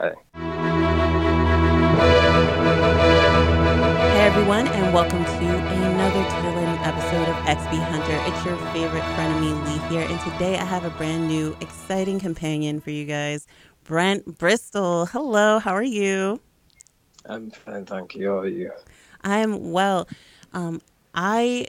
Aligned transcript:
aye. 0.00 0.14
Hey 4.00 4.26
everyone, 4.26 4.66
and 4.68 4.94
welcome 4.94 5.24
to 5.24 5.30
another 5.30 6.24
titillating 6.30 6.78
episode 6.84 7.28
of 7.28 7.36
XP 7.44 7.78
Hunter. 7.84 8.18
It's 8.26 8.44
your 8.44 8.56
favorite 8.72 9.02
frenemy 9.14 9.52
Lee 9.66 9.88
here, 9.88 10.06
and 10.08 10.20
today 10.32 10.58
I 10.58 10.64
have 10.64 10.84
a 10.84 10.90
brand 10.90 11.28
new, 11.28 11.56
exciting 11.60 12.18
companion 12.18 12.80
for 12.80 12.90
you 12.90 13.04
guys, 13.04 13.46
Brent 13.84 14.38
Bristol. 14.38 15.06
Hello, 15.06 15.58
how 15.58 15.72
are 15.72 15.82
you? 15.82 16.40
I'm 17.26 17.50
fine, 17.50 17.84
thank 17.84 18.14
you. 18.14 18.28
How 18.28 18.38
are 18.38 18.48
you? 18.48 18.72
I'm 19.22 19.72
well. 19.72 20.08
Um, 20.52 20.80
I 21.14 21.66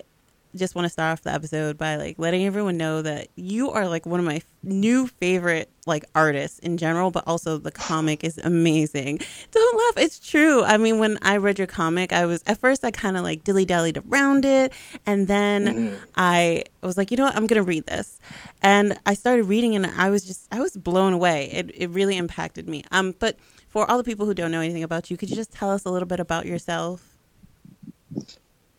just 0.55 0.75
want 0.75 0.85
to 0.85 0.89
start 0.89 1.13
off 1.13 1.21
the 1.21 1.31
episode 1.33 1.77
by 1.77 1.95
like 1.95 2.19
letting 2.19 2.45
everyone 2.45 2.77
know 2.77 3.01
that 3.01 3.29
you 3.35 3.71
are 3.71 3.87
like 3.87 4.05
one 4.05 4.19
of 4.19 4.25
my 4.25 4.35
f- 4.37 4.45
new 4.63 5.07
favorite 5.07 5.69
like 5.87 6.05
artists 6.13 6.59
in 6.59 6.77
general, 6.77 7.09
but 7.11 7.23
also 7.27 7.57
the 7.57 7.71
comic 7.89 8.23
is 8.23 8.37
amazing. 8.37 9.19
Don't 9.51 9.77
laugh, 9.77 10.03
it's 10.03 10.19
true. 10.19 10.63
I 10.63 10.77
mean, 10.77 10.99
when 10.99 11.17
I 11.21 11.37
read 11.37 11.57
your 11.57 11.67
comic, 11.67 12.11
I 12.13 12.25
was 12.25 12.43
at 12.47 12.57
first 12.57 12.83
I 12.83 12.91
kind 12.91 13.17
of 13.17 13.23
like 13.23 13.43
dilly 13.43 13.65
dallied 13.65 13.97
around 14.09 14.45
it, 14.45 14.73
and 15.05 15.27
then 15.27 15.61
Mm-hmm. 15.61 15.95
I 16.15 16.63
was 16.81 16.97
like, 16.97 17.11
you 17.11 17.17
know 17.17 17.25
what, 17.25 17.35
I'm 17.35 17.47
gonna 17.47 17.63
read 17.63 17.85
this, 17.85 18.19
and 18.61 18.97
I 19.05 19.13
started 19.13 19.43
reading, 19.43 19.75
and 19.75 19.85
I 19.85 20.09
was 20.09 20.23
just 20.25 20.47
I 20.51 20.59
was 20.59 20.75
blown 20.75 21.13
away. 21.13 21.49
It 21.51 21.71
it 21.75 21.89
really 21.91 22.17
impacted 22.17 22.67
me. 22.67 22.83
Um, 22.91 23.15
but 23.19 23.37
for 23.69 23.89
all 23.89 23.97
the 23.97 24.03
people 24.03 24.25
who 24.25 24.33
don't 24.33 24.51
know 24.51 24.59
anything 24.61 24.83
about 24.83 25.09
you, 25.09 25.17
could 25.17 25.29
you 25.29 25.35
just 25.35 25.51
tell 25.53 25.71
us 25.71 25.85
a 25.85 25.89
little 25.89 26.07
bit 26.07 26.19
about 26.19 26.45
yourself? 26.45 27.07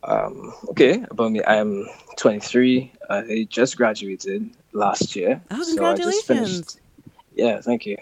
Um, 0.05 0.53
okay, 0.69 1.05
about 1.09 1.31
me, 1.31 1.41
I 1.43 1.55
am 1.55 1.87
23. 2.17 2.91
I 3.09 3.47
just 3.49 3.77
graduated 3.77 4.49
last 4.73 5.15
year. 5.15 5.41
Oh, 5.49 5.55
I 5.55 5.57
just 5.59 5.69
congratulations. 5.69 6.25
finished, 6.25 6.77
yeah, 7.35 7.61
thank 7.61 7.85
you. 7.85 7.97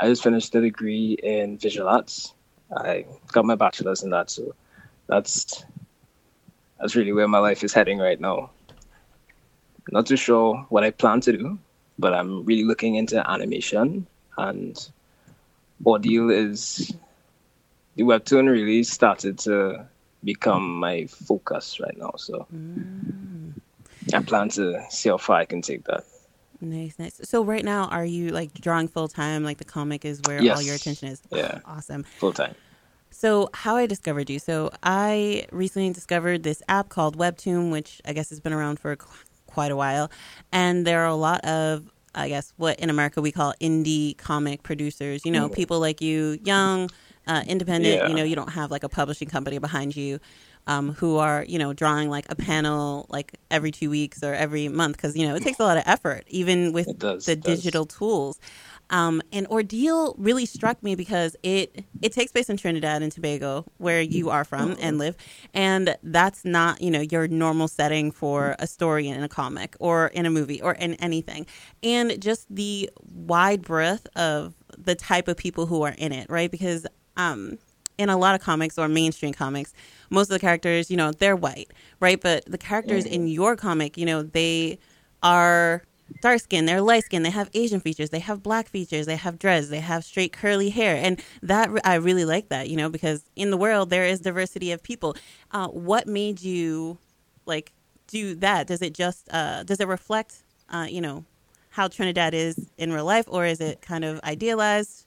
I 0.00 0.08
just 0.08 0.22
finished 0.22 0.54
a 0.54 0.60
degree 0.60 1.18
in 1.22 1.58
visual 1.58 1.88
arts. 1.88 2.32
I 2.74 3.04
got 3.32 3.44
my 3.44 3.54
bachelor's 3.54 4.02
in 4.02 4.10
that, 4.10 4.30
so 4.30 4.54
that's 5.06 5.64
that's 6.80 6.96
really 6.96 7.12
where 7.12 7.28
my 7.28 7.38
life 7.38 7.62
is 7.62 7.72
heading 7.72 7.98
right 7.98 8.18
now. 8.18 8.50
Not 9.92 10.06
too 10.06 10.16
sure 10.16 10.66
what 10.70 10.82
I 10.82 10.90
plan 10.90 11.20
to 11.22 11.32
do, 11.32 11.58
but 11.98 12.14
I'm 12.14 12.44
really 12.44 12.64
looking 12.64 12.94
into 12.94 13.28
animation 13.30 14.06
and 14.38 14.88
Ordeal 15.84 16.30
is 16.30 16.92
the 17.96 18.02
webtoon 18.02 18.50
really 18.50 18.82
started 18.82 19.38
to 19.40 19.86
become 20.24 20.78
my 20.78 21.06
focus 21.06 21.78
right 21.80 21.96
now. 21.96 22.12
So 22.16 22.46
mm. 22.54 23.52
I 24.12 24.22
plan 24.22 24.48
to 24.50 24.82
see 24.90 25.08
how 25.08 25.18
far 25.18 25.36
I 25.36 25.44
can 25.44 25.62
take 25.62 25.84
that. 25.84 26.04
Nice, 26.60 26.98
nice. 26.98 27.20
So 27.24 27.44
right 27.44 27.64
now, 27.64 27.86
are 27.86 28.04
you 28.04 28.30
like 28.30 28.54
drawing 28.54 28.88
full 28.88 29.08
time? 29.08 29.44
Like 29.44 29.58
the 29.58 29.64
comic 29.64 30.04
is 30.04 30.20
where 30.26 30.38
all 30.38 30.62
your 30.62 30.74
attention 30.74 31.08
is. 31.08 31.22
Yeah. 31.30 31.58
Awesome. 31.66 32.04
Full 32.04 32.32
time. 32.32 32.54
So 33.10 33.48
how 33.54 33.76
I 33.76 33.86
discovered 33.86 34.28
you? 34.28 34.38
So 34.38 34.70
I 34.82 35.46
recently 35.52 35.92
discovered 35.92 36.42
this 36.42 36.62
app 36.68 36.88
called 36.88 37.16
Webtoon, 37.16 37.70
which 37.70 38.00
I 38.04 38.12
guess 38.12 38.30
has 38.30 38.40
been 38.40 38.52
around 38.52 38.80
for 38.80 38.96
qu- 38.96 39.08
quite 39.46 39.70
a 39.70 39.76
while, 39.76 40.10
and 40.50 40.86
there 40.86 41.02
are 41.02 41.06
a 41.06 41.14
lot 41.14 41.44
of 41.44 41.90
I 42.14 42.28
guess 42.28 42.52
what 42.56 42.78
in 42.80 42.90
America 42.90 43.20
we 43.20 43.32
call 43.32 43.54
indie 43.60 44.16
comic 44.18 44.62
producers. 44.62 45.24
You 45.24 45.32
know, 45.32 45.48
mm. 45.48 45.54
people 45.54 45.80
like 45.80 46.00
you, 46.00 46.38
young, 46.42 46.90
uh, 47.26 47.42
independent. 47.46 47.94
Yeah. 47.94 48.08
You 48.08 48.14
know, 48.14 48.24
you 48.24 48.36
don't 48.36 48.50
have 48.50 48.70
like 48.70 48.84
a 48.84 48.88
publishing 48.88 49.28
company 49.28 49.58
behind 49.58 49.96
you. 49.96 50.20
Um, 50.66 50.94
who 50.94 51.18
are 51.18 51.44
you 51.46 51.58
know 51.58 51.74
drawing 51.74 52.08
like 52.08 52.24
a 52.30 52.34
panel 52.34 53.04
like 53.10 53.38
every 53.50 53.70
two 53.70 53.90
weeks 53.90 54.22
or 54.22 54.32
every 54.32 54.68
month 54.68 54.96
because 54.96 55.14
you 55.14 55.28
know 55.28 55.34
it 55.34 55.42
takes 55.42 55.60
a 55.60 55.62
lot 55.62 55.76
of 55.76 55.82
effort 55.84 56.24
even 56.28 56.72
with 56.72 56.98
does, 56.98 57.26
the 57.26 57.36
does. 57.36 57.58
digital 57.58 57.84
tools 57.84 58.40
um, 58.88 59.22
and 59.32 59.46
ordeal 59.48 60.14
really 60.16 60.46
struck 60.46 60.82
me 60.82 60.94
because 60.94 61.36
it 61.42 61.84
it 62.00 62.12
takes 62.12 62.32
place 62.32 62.48
in 62.48 62.56
trinidad 62.56 63.02
and 63.02 63.12
tobago 63.12 63.66
where 63.76 64.00
you 64.00 64.30
are 64.30 64.42
from 64.42 64.74
and 64.80 64.96
live 64.96 65.16
and 65.52 65.96
that's 66.02 66.46
not 66.46 66.80
you 66.80 66.90
know 66.90 67.00
your 67.00 67.28
normal 67.28 67.68
setting 67.68 68.10
for 68.10 68.56
a 68.58 68.66
story 68.66 69.08
in 69.08 69.22
a 69.22 69.28
comic 69.28 69.76
or 69.80 70.06
in 70.08 70.24
a 70.24 70.30
movie 70.30 70.62
or 70.62 70.72
in 70.72 70.94
anything 70.94 71.46
and 71.82 72.20
just 72.22 72.46
the 72.48 72.88
wide 73.12 73.60
breadth 73.60 74.06
of 74.16 74.54
the 74.78 74.94
type 74.94 75.28
of 75.28 75.36
people 75.36 75.66
who 75.66 75.82
are 75.82 75.94
in 75.98 76.12
it 76.12 76.28
right 76.30 76.50
because 76.50 76.86
um 77.16 77.58
in 77.98 78.08
a 78.08 78.16
lot 78.16 78.34
of 78.34 78.40
comics 78.40 78.78
or 78.78 78.88
mainstream 78.88 79.32
comics, 79.32 79.72
most 80.10 80.28
of 80.28 80.34
the 80.34 80.40
characters, 80.40 80.90
you 80.90 80.96
know, 80.96 81.12
they're 81.12 81.36
white, 81.36 81.70
right? 82.00 82.20
But 82.20 82.44
the 82.46 82.58
characters 82.58 83.04
in 83.04 83.28
your 83.28 83.56
comic, 83.56 83.96
you 83.96 84.04
know, 84.04 84.22
they 84.22 84.78
are 85.22 85.84
dark 86.20 86.40
skinned, 86.40 86.68
they're 86.68 86.80
light 86.80 87.04
skinned, 87.04 87.24
they 87.24 87.30
have 87.30 87.50
Asian 87.54 87.80
features, 87.80 88.10
they 88.10 88.18
have 88.18 88.42
black 88.42 88.68
features, 88.68 89.06
they 89.06 89.16
have 89.16 89.38
dreads, 89.38 89.68
they 89.68 89.80
have 89.80 90.04
straight 90.04 90.32
curly 90.32 90.70
hair. 90.70 90.96
And 90.96 91.22
that, 91.42 91.70
I 91.84 91.94
really 91.94 92.24
like 92.24 92.48
that, 92.48 92.68
you 92.68 92.76
know, 92.76 92.88
because 92.88 93.24
in 93.36 93.50
the 93.50 93.56
world 93.56 93.90
there 93.90 94.04
is 94.04 94.20
diversity 94.20 94.72
of 94.72 94.82
people. 94.82 95.16
Uh, 95.52 95.68
what 95.68 96.06
made 96.06 96.42
you 96.42 96.98
like 97.46 97.72
do 98.08 98.34
that? 98.36 98.66
Does 98.66 98.82
it 98.82 98.92
just, 98.94 99.28
uh, 99.32 99.62
does 99.62 99.80
it 99.80 99.86
reflect, 99.88 100.42
uh, 100.68 100.86
you 100.90 101.00
know, 101.00 101.24
how 101.70 101.88
Trinidad 101.88 102.34
is 102.34 102.70
in 102.78 102.92
real 102.92 103.04
life 103.04 103.24
or 103.28 103.46
is 103.46 103.60
it 103.60 103.80
kind 103.82 104.04
of 104.04 104.20
idealized? 104.24 105.06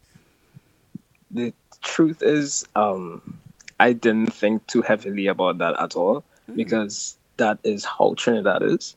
The 1.31 1.53
truth 1.81 2.21
is, 2.21 2.65
um, 2.75 3.39
I 3.79 3.93
didn't 3.93 4.33
think 4.33 4.65
too 4.67 4.81
heavily 4.81 5.27
about 5.27 5.59
that 5.59 5.79
at 5.79 5.95
all 5.95 6.23
because 6.55 7.17
that 7.37 7.59
is 7.63 7.85
how 7.85 8.13
Trinidad 8.17 8.63
is. 8.63 8.95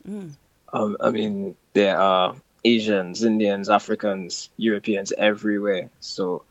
Um, 0.73 0.97
I 0.99 1.09
mean, 1.11 1.55
there 1.73 1.97
are 1.99 2.35
Asians, 2.63 3.23
Indians, 3.23 3.69
Africans, 3.69 4.49
Europeans 4.57 5.11
everywhere. 5.17 5.89
So 5.99 6.43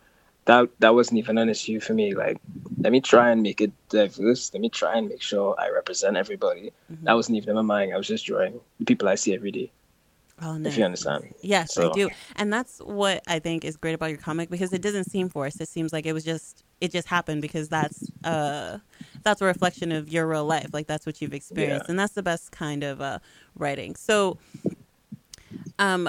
that 0.44 0.68
that 0.80 0.94
wasn't 0.94 1.18
even 1.18 1.38
an 1.38 1.48
issue 1.48 1.80
for 1.80 1.94
me. 1.94 2.14
Like, 2.14 2.38
let 2.78 2.92
me 2.92 3.00
try 3.00 3.30
and 3.30 3.42
make 3.42 3.60
it 3.60 3.72
diverse. 3.88 4.52
Let 4.52 4.60
me 4.60 4.68
try 4.68 4.96
and 4.98 5.08
make 5.08 5.22
sure 5.22 5.54
I 5.58 5.70
represent 5.70 6.16
everybody. 6.16 6.72
That 7.04 7.14
wasn't 7.14 7.38
even 7.38 7.50
in 7.50 7.56
my 7.56 7.62
mind. 7.62 7.94
I 7.94 7.96
was 7.96 8.08
just 8.08 8.26
drawing 8.26 8.60
the 8.78 8.84
people 8.84 9.08
I 9.08 9.14
see 9.16 9.34
every 9.34 9.50
day. 9.52 9.70
Oh, 10.42 10.58
If 10.64 10.76
you 10.76 10.84
understand. 10.84 11.34
Yes, 11.42 11.78
I 11.78 11.88
do. 11.90 12.08
And 12.36 12.52
that's 12.52 12.78
what 12.78 13.22
I 13.26 13.38
think 13.38 13.64
is 13.64 13.76
great 13.76 13.94
about 13.94 14.10
your 14.10 14.18
comic 14.18 14.50
because 14.50 14.72
it 14.72 14.82
doesn't 14.82 15.04
seem 15.04 15.28
forced. 15.28 15.60
It 15.60 15.68
seems 15.68 15.92
like 15.92 16.06
it 16.06 16.12
was 16.12 16.24
just 16.24 16.64
it 16.80 16.90
just 16.90 17.08
happened 17.08 17.42
because 17.42 17.68
that's 17.68 18.10
uh 18.24 18.78
that's 19.22 19.40
a 19.42 19.44
reflection 19.44 19.92
of 19.92 20.08
your 20.08 20.26
real 20.26 20.44
life. 20.46 20.70
Like 20.72 20.86
that's 20.86 21.04
what 21.06 21.20
you've 21.20 21.34
experienced. 21.34 21.86
Yeah. 21.88 21.92
And 21.92 21.98
that's 21.98 22.14
the 22.14 22.22
best 22.22 22.52
kind 22.52 22.82
of 22.82 23.00
uh 23.00 23.18
writing. 23.54 23.96
So 23.96 24.38
um 25.78 26.08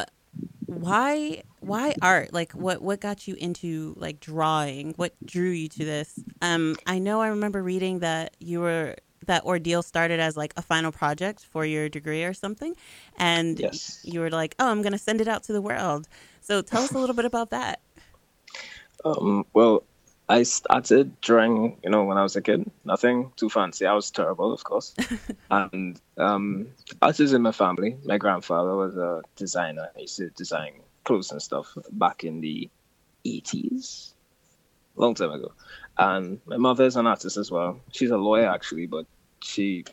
why 0.68 1.44
why 1.60 1.96
art? 2.02 2.34
Like 2.34 2.54
what 2.54 2.82
what 2.82 3.02
got 3.02 3.28
you 3.28 3.36
into 3.36 3.94
like 3.98 4.20
drawing? 4.20 4.94
What 4.96 5.14
drew 5.26 5.50
you 5.50 5.68
to 5.70 5.86
this? 5.86 6.24
Um 6.42 6.78
I 6.88 7.00
know 7.00 7.22
I 7.22 7.28
remember 7.28 7.62
reading 7.62 8.00
that 8.00 8.36
you 8.40 8.62
were 8.62 8.96
that 9.26 9.44
ordeal 9.44 9.82
started 9.84 10.20
as 10.20 10.36
like 10.36 10.54
a 10.58 10.62
final 10.62 10.92
project 10.92 11.44
for 11.44 11.66
your 11.66 11.90
degree 11.90 12.24
or 12.24 12.34
something 12.34 12.76
and 13.18 13.60
Yes. 13.60 14.00
you 14.04 14.20
were 14.20 14.30
like, 14.30 14.56
"Oh, 14.60 14.70
I'm 14.70 14.82
going 14.82 14.94
to 14.94 14.98
send 14.98 15.22
it 15.22 15.28
out 15.28 15.44
to 15.44 15.54
the 15.54 15.62
world." 15.62 16.08
So 16.42 16.62
tell 16.62 16.82
us 16.84 16.92
a 16.92 16.98
little 16.98 17.16
bit 17.16 17.26
about 17.26 17.50
that. 17.52 17.82
Um, 19.04 19.46
well, 19.54 19.84
I 20.30 20.44
started 20.44 21.20
drawing, 21.22 21.78
you 21.84 21.90
know, 21.90 22.04
when 22.04 22.18
I 22.18 22.24
was 22.24 22.36
a 22.36 22.42
kid. 22.42 22.70
Nothing 22.86 23.32
too 23.36 23.50
fancy. 23.50 23.86
I 23.86 23.94
was 23.94 24.12
terrible, 24.12 24.54
of 24.54 24.64
course. 24.64 24.94
and 25.52 26.00
um, 26.18 26.68
art 27.02 27.20
is 27.20 27.34
in 27.34 27.42
my 27.42 27.52
family. 27.52 27.98
My 28.06 28.18
grandfather 28.18 28.76
was 28.76 28.96
a 28.98 29.22
designer. 29.36 29.90
He 29.96 30.02
used 30.04 30.18
to 30.18 30.30
design 30.30 30.74
clothes 31.04 31.32
and 31.32 31.42
stuff 31.42 31.76
back 31.92 32.24
in 32.24 32.42
the 32.42 32.70
80s, 33.26 34.14
long 34.96 35.16
time 35.16 35.32
ago. 35.32 35.52
And 36.02 36.40
my 36.46 36.58
mother 36.58 36.86
is 36.86 36.96
an 36.96 37.08
artist 37.08 37.38
as 37.38 37.52
well. 37.52 37.80
She's 37.92 38.12
a 38.12 38.18
lawyer, 38.18 38.48
actually, 38.48 38.88
but 38.88 39.06
she 39.42 39.86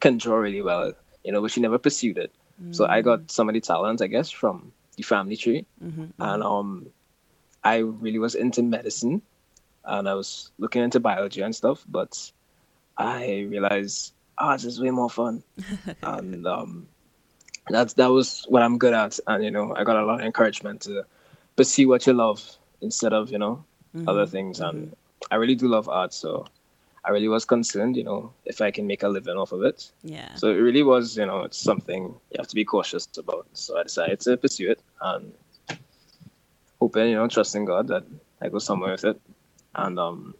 can 0.00 0.18
draw 0.18 0.36
really 0.36 0.62
well, 0.62 0.92
you 1.24 1.32
know, 1.32 1.40
but 1.42 1.50
she 1.50 1.60
never 1.60 1.78
pursued 1.78 2.18
it. 2.18 2.32
So 2.72 2.86
I 2.86 3.02
got 3.02 3.20
mm. 3.20 3.30
some 3.30 3.48
of 3.48 3.54
the 3.54 3.60
talent, 3.60 4.02
I 4.02 4.08
guess, 4.08 4.30
from 4.30 4.72
the 4.96 5.02
family 5.02 5.36
tree. 5.36 5.64
Mm-hmm, 5.82 6.02
mm-hmm. 6.02 6.22
And 6.22 6.42
um, 6.42 6.86
I 7.62 7.78
really 7.78 8.18
was 8.18 8.34
into 8.34 8.62
medicine 8.62 9.22
and 9.84 10.08
I 10.08 10.14
was 10.14 10.50
looking 10.58 10.82
into 10.82 11.00
biology 11.00 11.40
and 11.40 11.54
stuff, 11.54 11.84
but 11.88 12.30
I 12.96 13.46
realized 13.48 14.12
art 14.36 14.64
is 14.64 14.80
way 14.80 14.90
more 14.90 15.08
fun. 15.08 15.44
and 16.02 16.46
um, 16.46 16.88
that's 17.68 17.94
that 17.94 18.10
was 18.10 18.44
what 18.48 18.62
I'm 18.62 18.78
good 18.78 18.92
at. 18.92 19.18
And 19.26 19.44
you 19.44 19.50
know, 19.50 19.74
I 19.76 19.84
got 19.84 19.96
a 19.96 20.04
lot 20.04 20.20
of 20.20 20.26
encouragement 20.26 20.82
to 20.82 21.04
pursue 21.56 21.88
what 21.88 22.06
you 22.06 22.12
love 22.12 22.44
instead 22.80 23.12
of, 23.12 23.30
you 23.30 23.38
know, 23.38 23.64
other 24.06 24.24
mm-hmm, 24.24 24.30
things. 24.30 24.60
And 24.60 24.96
I 25.30 25.36
really 25.36 25.54
do 25.54 25.68
love 25.68 25.88
art, 25.88 26.12
so 26.12 26.46
I 27.04 27.10
really 27.10 27.28
was 27.28 27.44
concerned, 27.44 27.96
you 27.96 28.04
know, 28.04 28.32
if 28.44 28.60
I 28.60 28.70
can 28.70 28.86
make 28.86 29.02
a 29.02 29.08
living 29.08 29.36
off 29.36 29.52
of 29.52 29.62
it. 29.62 29.90
Yeah. 30.02 30.34
So 30.34 30.48
it 30.48 30.56
really 30.56 30.82
was, 30.82 31.16
you 31.16 31.26
know, 31.26 31.42
it's 31.42 31.56
something 31.56 32.02
you 32.04 32.36
have 32.36 32.48
to 32.48 32.54
be 32.54 32.64
cautious 32.64 33.08
about. 33.16 33.46
So 33.54 33.78
I 33.78 33.84
decided 33.84 34.20
to 34.20 34.36
pursue 34.36 34.70
it 34.72 34.80
and 35.00 35.32
hoping, 36.80 37.10
you 37.10 37.16
know, 37.16 37.26
trusting 37.28 37.64
God 37.64 37.88
that 37.88 38.04
I 38.42 38.48
go 38.48 38.58
somewhere 38.58 38.92
with 38.92 39.04
it. 39.04 39.20
And 39.74 39.98
um 39.98 40.34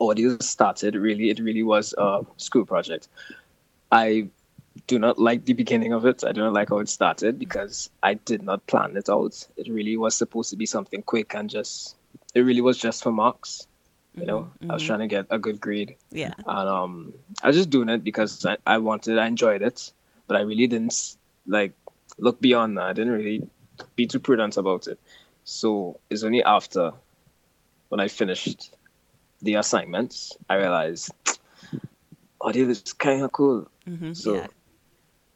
Ordeal 0.00 0.42
started 0.42 0.96
really 0.96 1.30
it 1.30 1.38
really 1.38 1.62
was 1.62 1.94
a 1.98 2.26
school 2.36 2.64
project. 2.64 3.08
I 3.92 4.28
do 4.86 4.98
not 4.98 5.18
like 5.18 5.44
the 5.44 5.52
beginning 5.52 5.92
of 5.92 6.06
it. 6.06 6.24
I 6.24 6.32
do 6.32 6.40
not 6.40 6.52
like 6.52 6.70
how 6.70 6.78
it 6.78 6.88
started 6.88 7.38
because 7.38 7.90
I 8.02 8.14
did 8.14 8.42
not 8.42 8.66
plan 8.66 8.96
it 8.96 9.08
out. 9.08 9.46
It 9.56 9.68
really 9.68 9.96
was 9.96 10.16
supposed 10.16 10.50
to 10.50 10.56
be 10.56 10.66
something 10.66 11.02
quick 11.02 11.34
and 11.34 11.50
just 11.50 11.96
it 12.34 12.40
really 12.40 12.60
was 12.60 12.78
just 12.78 13.02
for 13.02 13.12
marks. 13.12 13.66
You 14.16 14.26
know, 14.26 14.50
Mm-hmm, 14.60 14.70
I 14.70 14.74
was 14.74 14.82
trying 14.82 15.00
to 15.00 15.06
get 15.06 15.26
a 15.30 15.38
good 15.38 15.60
grade, 15.60 15.96
Yeah. 16.10 16.34
and 16.46 16.68
um, 16.68 17.12
I 17.42 17.46
was 17.48 17.56
just 17.56 17.70
doing 17.70 17.88
it 17.88 18.02
because 18.04 18.44
I, 18.44 18.56
I 18.66 18.78
wanted, 18.78 19.18
I 19.18 19.26
enjoyed 19.26 19.62
it, 19.62 19.92
but 20.26 20.36
I 20.36 20.40
really 20.40 20.66
didn't 20.66 21.16
like 21.46 21.72
look 22.18 22.40
beyond 22.40 22.76
that. 22.76 22.84
I 22.84 22.92
didn't 22.92 23.12
really 23.12 23.48
be 23.96 24.06
too 24.06 24.18
prudent 24.20 24.56
about 24.56 24.86
it. 24.88 24.98
So 25.44 25.98
it's 26.10 26.22
only 26.24 26.42
after 26.42 26.92
when 27.88 28.00
I 28.00 28.08
finished 28.08 28.74
the 29.42 29.54
assignments 29.54 30.36
I 30.48 30.56
realized, 30.56 31.10
oh, 32.40 32.52
this 32.52 32.82
is 32.82 32.92
kind 32.92 33.22
of 33.22 33.32
cool. 33.32 33.68
hmm 33.86 34.12
So 34.12 34.34
yeah. 34.34 34.46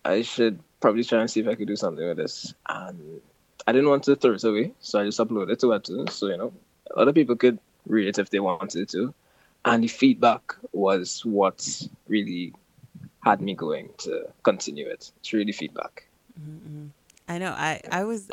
I 0.05 0.23
should 0.23 0.59
probably 0.81 1.05
try 1.05 1.21
and 1.21 1.31
see 1.31 1.41
if 1.41 1.49
I 1.49 1.55
could 1.55 1.69
do 1.69 1.77
something 1.77 2.07
with 2.07 2.17
this. 2.19 2.55
And 2.69 3.21
I 3.67 3.73
didn't 3.73 3.89
want 3.89 4.05
to 4.05 4.17
throw 4.17 4.35
it 4.35 4.45
away, 4.45 4.73
so 4.81 5.01
I 5.01 5.05
just 5.07 5.19
uploaded 5.19 5.53
it 5.53 5.61
to 5.61 5.67
Webtoon. 5.67 6.11
So 6.11 6.27
you 6.29 6.37
know, 6.37 6.53
a 6.95 6.99
lot 6.99 7.09
of 7.09 7.15
people 7.15 7.37
could 7.37 7.59
read 7.87 8.09
it 8.09 8.19
if 8.19 8.31
they 8.31 8.41
wanted 8.41 8.89
to. 8.91 9.15
And 9.65 9.83
the 9.83 9.89
feedback 9.89 10.55
was 10.73 11.25
what 11.25 11.83
really 12.09 12.53
had 13.25 13.41
me 13.41 13.55
going 13.55 13.89
to 13.99 14.29
continue 14.43 14.87
it. 14.87 15.11
It's 15.19 15.33
really 15.33 15.53
feedback. 15.53 16.07
I 17.29 17.39
know. 17.39 17.53
I 17.57 17.81
I 17.91 18.05
was, 18.05 18.29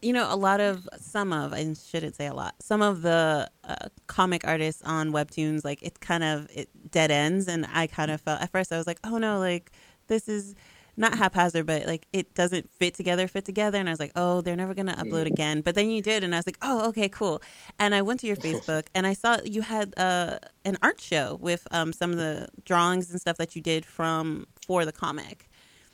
you 0.00 0.12
know, 0.12 0.32
a 0.32 0.36
lot 0.36 0.60
of 0.60 0.88
some 0.98 1.32
of 1.32 1.52
I 1.52 1.74
shouldn't 1.74 2.16
say 2.16 2.26
a 2.26 2.34
lot. 2.34 2.54
Some 2.60 2.80
of 2.80 3.02
the 3.02 3.50
uh, 3.64 3.88
comic 4.06 4.46
artists 4.46 4.82
on 4.82 5.12
webtoons, 5.12 5.64
like 5.64 5.82
it 5.82 6.00
kind 6.00 6.24
of 6.24 6.48
it 6.54 6.68
dead 6.90 7.10
ends, 7.10 7.46
and 7.48 7.66
I 7.72 7.86
kind 7.86 8.10
of 8.10 8.20
felt 8.20 8.40
at 8.40 8.50
first 8.50 8.72
I 8.72 8.78
was 8.78 8.86
like, 8.86 9.00
oh 9.04 9.18
no, 9.18 9.38
like 9.38 9.70
this 10.06 10.28
is 10.28 10.54
not 10.98 11.16
haphazard, 11.16 11.64
but 11.66 11.86
like 11.86 12.06
it 12.12 12.34
doesn't 12.34 12.68
fit 12.70 12.94
together, 12.94 13.28
fit 13.28 13.44
together, 13.44 13.78
and 13.78 13.88
I 13.88 13.92
was 13.92 14.00
like, 14.00 14.12
oh, 14.16 14.40
they're 14.42 14.56
never 14.56 14.74
gonna 14.74 14.94
upload 14.96 15.26
again. 15.26 15.60
But 15.62 15.74
then 15.74 15.90
you 15.90 16.02
did, 16.02 16.24
and 16.24 16.34
I 16.34 16.38
was 16.38 16.46
like, 16.46 16.58
oh, 16.60 16.88
okay, 16.88 17.08
cool. 17.08 17.40
And 17.78 17.94
I 17.94 18.02
went 18.02 18.20
to 18.20 18.26
your 18.26 18.36
Facebook, 18.48 18.86
and 18.94 19.06
I 19.06 19.14
saw 19.14 19.38
you 19.44 19.62
had 19.62 19.94
uh, 19.96 20.38
an 20.64 20.76
art 20.82 21.00
show 21.00 21.36
with 21.40 21.66
um, 21.70 21.92
some 21.92 22.10
of 22.10 22.16
the 22.18 22.48
drawings 22.64 23.10
and 23.10 23.20
stuff 23.20 23.36
that 23.38 23.54
you 23.56 23.62
did 23.62 23.86
from 23.86 24.46
for 24.66 24.84
the 24.84 24.92
comic. 24.92 25.48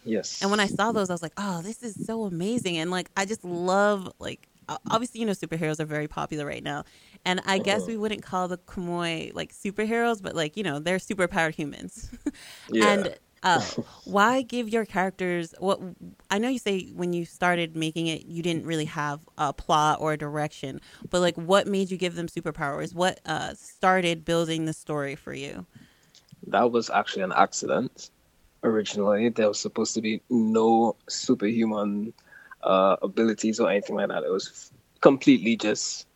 Yes. 0.04 0.42
And 0.42 0.50
when 0.50 0.60
I 0.60 0.66
saw 0.66 0.92
those, 0.92 1.08
I 1.10 1.14
was 1.14 1.22
like, 1.22 1.32
"Oh, 1.36 1.62
this 1.62 1.82
is 1.82 2.04
so 2.06 2.24
amazing!" 2.24 2.76
And 2.78 2.90
like, 2.90 3.10
I 3.16 3.24
just 3.24 3.44
love 3.44 4.10
like, 4.18 4.48
obviously, 4.90 5.20
you 5.20 5.26
know, 5.26 5.32
superheroes 5.32 5.80
are 5.80 5.86
very 5.86 6.08
popular 6.08 6.44
right 6.46 6.62
now, 6.62 6.84
and 7.24 7.40
I 7.46 7.58
guess 7.58 7.82
Uh-huh. 7.82 7.92
we 7.92 7.96
wouldn't 7.96 8.22
call 8.22 8.48
the 8.48 8.58
Kamoi 8.58 9.34
like 9.34 9.52
superheroes, 9.54 10.22
but 10.22 10.34
like, 10.34 10.56
you 10.56 10.62
know, 10.62 10.78
they're 10.78 10.98
superpowered 10.98 11.54
humans. 11.54 12.10
yeah. 12.70 12.92
And 12.92 13.14
uh, 13.44 13.60
why 14.04 14.42
give 14.42 14.68
your 14.68 14.84
characters 14.84 15.54
what? 15.58 15.80
I 16.30 16.38
know 16.38 16.48
you 16.48 16.58
say 16.58 16.90
when 16.92 17.12
you 17.12 17.24
started 17.24 17.76
making 17.76 18.08
it, 18.08 18.26
you 18.26 18.42
didn't 18.42 18.66
really 18.66 18.86
have 18.86 19.20
a 19.38 19.52
plot 19.52 19.98
or 20.00 20.14
a 20.14 20.18
direction, 20.18 20.80
but 21.10 21.20
like, 21.20 21.36
what 21.36 21.66
made 21.68 21.90
you 21.90 21.96
give 21.96 22.16
them 22.16 22.26
superpowers? 22.26 22.94
What 22.94 23.20
uh, 23.26 23.54
started 23.54 24.24
building 24.24 24.64
the 24.64 24.72
story 24.72 25.14
for 25.14 25.32
you? 25.32 25.66
that 26.48 26.70
was 26.70 26.90
actually 26.90 27.22
an 27.22 27.32
accident. 27.32 28.10
Originally, 28.62 29.28
there 29.28 29.48
was 29.48 29.60
supposed 29.60 29.94
to 29.94 30.00
be 30.00 30.22
no 30.30 30.96
superhuman 31.08 32.12
uh, 32.62 32.96
abilities 33.02 33.60
or 33.60 33.70
anything 33.70 33.96
like 33.96 34.08
that. 34.08 34.22
It 34.22 34.30
was 34.30 34.72
completely 35.00 35.56
just 35.56 36.06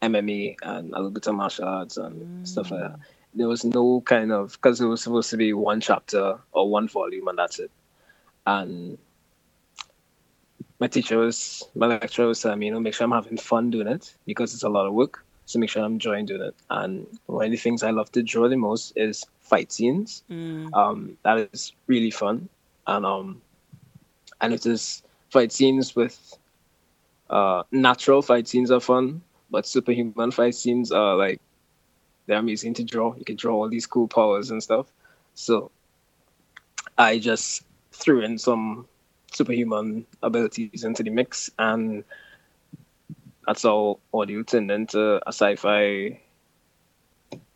MMA 0.00 0.56
and 0.62 0.92
a 0.92 0.96
little 0.96 1.10
bit 1.10 1.26
of 1.28 1.34
martial 1.36 1.64
arts 1.64 1.96
and 1.96 2.46
stuff 2.46 2.70
like 2.70 2.80
that. 2.80 2.98
There 3.34 3.48
was 3.48 3.64
no 3.64 4.00
kind 4.02 4.32
of 4.32 4.52
because 4.52 4.80
it 4.80 4.86
was 4.86 5.02
supposed 5.02 5.30
to 5.30 5.36
be 5.36 5.52
one 5.52 5.80
chapter 5.80 6.38
or 6.52 6.70
one 6.70 6.88
volume 6.88 7.28
and 7.28 7.38
that's 7.38 7.58
it. 7.58 7.70
And 8.46 8.98
my 10.78 10.86
teacher 10.88 11.18
was, 11.18 11.64
my 11.74 11.86
lecturer 11.86 12.26
was 12.26 12.40
telling 12.40 12.58
me, 12.58 12.66
you 12.66 12.72
know, 12.72 12.80
make 12.80 12.94
sure 12.94 13.04
I'm 13.04 13.12
having 13.12 13.36
fun 13.36 13.70
doing 13.70 13.86
it 13.86 14.14
because 14.26 14.54
it's 14.54 14.62
a 14.62 14.68
lot 14.68 14.86
of 14.86 14.94
work. 14.94 15.24
So 15.46 15.58
make 15.58 15.70
sure 15.70 15.84
I'm 15.84 15.92
enjoying 15.94 16.26
doing 16.26 16.42
it. 16.42 16.54
And 16.70 17.06
one 17.26 17.46
of 17.46 17.50
the 17.50 17.56
things 17.56 17.82
I 17.82 17.90
love 17.90 18.10
to 18.12 18.22
draw 18.22 18.48
the 18.48 18.56
most 18.56 18.92
is 18.96 19.24
fight 19.40 19.72
scenes. 19.72 20.24
Mm, 20.30 20.72
Um, 20.74 21.18
that 21.24 21.38
is 21.52 21.72
really 21.86 22.10
fun, 22.10 22.48
and 22.86 23.04
um, 23.04 23.42
and 24.40 24.52
it 24.52 24.66
is 24.66 25.02
fight 25.30 25.52
scenes 25.52 25.94
with 25.96 26.38
uh 27.30 27.62
natural 27.72 28.22
fight 28.22 28.48
scenes 28.48 28.70
are 28.70 28.80
fun, 28.80 29.22
but 29.50 29.66
superhuman 29.66 30.30
fight 30.30 30.54
scenes 30.54 30.92
are 30.92 31.16
like 31.16 31.40
they're 32.26 32.38
amazing 32.38 32.74
to 32.74 32.84
draw. 32.84 33.14
You 33.14 33.24
can 33.24 33.36
draw 33.36 33.54
all 33.54 33.68
these 33.68 33.86
cool 33.86 34.08
powers 34.08 34.50
and 34.50 34.62
stuff. 34.62 34.86
So 35.34 35.70
I 36.98 37.18
just 37.18 37.62
threw 37.92 38.22
in 38.22 38.38
some 38.38 38.86
superhuman 39.32 40.06
abilities 40.22 40.84
into 40.84 41.02
the 41.02 41.10
mix, 41.10 41.50
and 41.58 42.04
that's 43.46 43.64
all 43.64 44.00
Ordeal 44.12 44.44
turned 44.44 44.70
into 44.70 45.16
a 45.26 45.32
sci-fi 45.32 46.20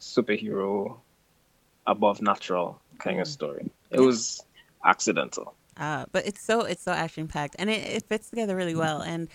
superhero 0.00 0.96
above 1.86 2.20
natural 2.20 2.80
kind 2.98 3.20
of 3.20 3.28
story. 3.28 3.70
It 3.90 4.00
was 4.00 4.42
accidental. 4.84 5.54
Uh, 5.76 6.06
but 6.10 6.26
it's 6.26 6.40
so 6.40 6.62
it's 6.62 6.82
so 6.82 6.92
action 6.92 7.28
packed 7.28 7.54
and 7.58 7.68
it, 7.68 7.86
it 7.86 8.02
fits 8.08 8.30
together 8.30 8.56
really 8.56 8.74
well. 8.74 9.02
And 9.02 9.28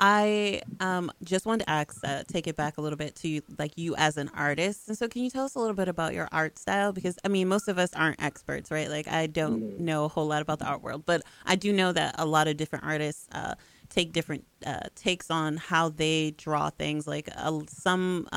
I 0.00 0.62
um, 0.80 1.12
just 1.22 1.46
wanted 1.46 1.64
to 1.64 1.70
ask, 1.70 1.98
uh, 2.04 2.24
take 2.26 2.46
it 2.46 2.56
back 2.56 2.78
a 2.78 2.80
little 2.80 2.96
bit 2.96 3.14
to 3.16 3.40
like 3.58 3.72
you 3.76 3.94
as 3.96 4.16
an 4.16 4.30
artist. 4.34 4.88
And 4.88 4.98
so, 4.98 5.08
can 5.08 5.22
you 5.22 5.30
tell 5.30 5.44
us 5.44 5.54
a 5.54 5.60
little 5.60 5.74
bit 5.76 5.88
about 5.88 6.14
your 6.14 6.28
art 6.32 6.58
style? 6.58 6.92
Because 6.92 7.18
I 7.24 7.28
mean, 7.28 7.48
most 7.48 7.68
of 7.68 7.78
us 7.78 7.90
aren't 7.94 8.22
experts, 8.22 8.70
right? 8.70 8.88
Like, 8.88 9.08
I 9.08 9.26
don't 9.26 9.62
know 9.78 10.04
a 10.04 10.08
whole 10.08 10.26
lot 10.26 10.42
about 10.42 10.58
the 10.58 10.66
art 10.66 10.82
world, 10.82 11.04
but 11.06 11.22
I 11.46 11.56
do 11.56 11.72
know 11.72 11.92
that 11.92 12.16
a 12.18 12.26
lot 12.26 12.48
of 12.48 12.56
different 12.56 12.84
artists 12.84 13.28
uh, 13.32 13.54
take 13.90 14.12
different 14.12 14.44
uh, 14.66 14.88
takes 14.96 15.30
on 15.30 15.56
how 15.56 15.88
they 15.88 16.32
draw 16.32 16.70
things. 16.70 17.06
Like 17.06 17.28
uh, 17.36 17.60
some. 17.68 18.28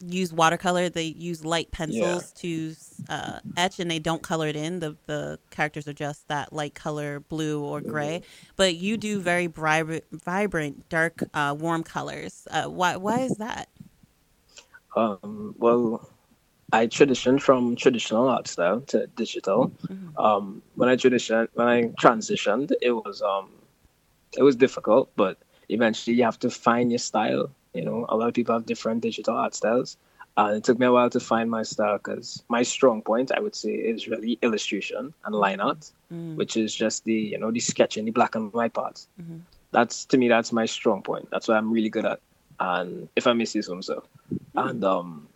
Use 0.00 0.32
watercolor. 0.32 0.88
They 0.88 1.04
use 1.04 1.44
light 1.44 1.70
pencils 1.70 2.32
to 2.34 2.74
uh, 3.08 3.40
etch, 3.56 3.80
and 3.80 3.90
they 3.90 3.98
don't 3.98 4.22
color 4.22 4.46
it 4.46 4.56
in. 4.56 4.80
The 4.80 4.96
the 5.06 5.38
characters 5.50 5.88
are 5.88 5.92
just 5.94 6.28
that 6.28 6.52
light 6.52 6.74
color, 6.74 7.20
blue 7.20 7.62
or 7.62 7.80
gray. 7.80 8.22
But 8.56 8.76
you 8.76 8.96
do 8.96 9.20
very 9.20 9.46
vibrant, 9.46 10.04
vibrant, 10.12 10.88
dark, 10.88 11.22
uh, 11.32 11.56
warm 11.58 11.82
colors. 11.82 12.46
Uh, 12.50 12.64
why 12.64 12.96
why 12.96 13.20
is 13.20 13.36
that? 13.38 13.68
Um, 14.94 15.54
well, 15.58 16.08
I 16.72 16.86
transitioned 16.86 17.42
from 17.42 17.76
traditional 17.76 18.28
art 18.28 18.48
style 18.48 18.80
to 18.82 19.06
digital. 19.08 19.72
Um, 20.18 20.62
when 20.74 20.88
I 20.88 20.96
transitioned, 20.96 21.48
when 21.54 21.68
I 21.68 21.82
transitioned, 22.02 22.72
it 22.82 22.92
was 22.92 23.22
um, 23.22 23.50
it 24.36 24.42
was 24.42 24.56
difficult, 24.56 25.10
but 25.16 25.38
eventually 25.68 26.16
you 26.16 26.24
have 26.24 26.38
to 26.40 26.50
find 26.50 26.90
your 26.90 26.98
style. 26.98 27.50
You 27.76 27.84
know, 27.84 28.06
a 28.08 28.16
lot 28.16 28.28
of 28.28 28.34
people 28.34 28.54
have 28.54 28.66
different 28.66 29.02
digital 29.02 29.36
art 29.36 29.54
styles. 29.54 29.96
Uh, 30.38 30.54
it 30.56 30.64
took 30.64 30.78
me 30.78 30.86
a 30.86 30.92
while 30.92 31.10
to 31.10 31.20
find 31.20 31.50
my 31.50 31.62
style 31.62 31.98
because 31.98 32.42
my 32.48 32.62
strong 32.62 33.02
point, 33.02 33.32
I 33.32 33.40
would 33.40 33.54
say, 33.54 33.70
is 33.72 34.08
really 34.08 34.38
illustration 34.42 35.14
and 35.24 35.34
line 35.34 35.60
art, 35.60 35.92
Mm. 36.12 36.36
which 36.36 36.56
is 36.56 36.74
just 36.74 37.04
the 37.04 37.14
you 37.14 37.38
know 37.38 37.50
the 37.50 37.60
sketching, 37.60 38.04
the 38.04 38.10
black 38.12 38.34
and 38.36 38.52
white 38.52 38.74
parts. 38.74 39.08
Mhm. 39.20 39.40
That's 39.72 40.04
to 40.06 40.18
me, 40.18 40.28
that's 40.28 40.52
my 40.52 40.66
strong 40.66 41.02
point. 41.02 41.28
That's 41.30 41.48
what 41.48 41.56
I'm 41.56 41.72
really 41.72 41.88
good 41.90 42.04
at. 42.06 42.20
And 42.60 43.08
if 43.16 43.26
I 43.26 43.32
may 43.32 43.44
say 43.44 43.60
so 43.62 43.74
myself, 43.74 44.04
and 44.54 44.84
um, 44.84 45.28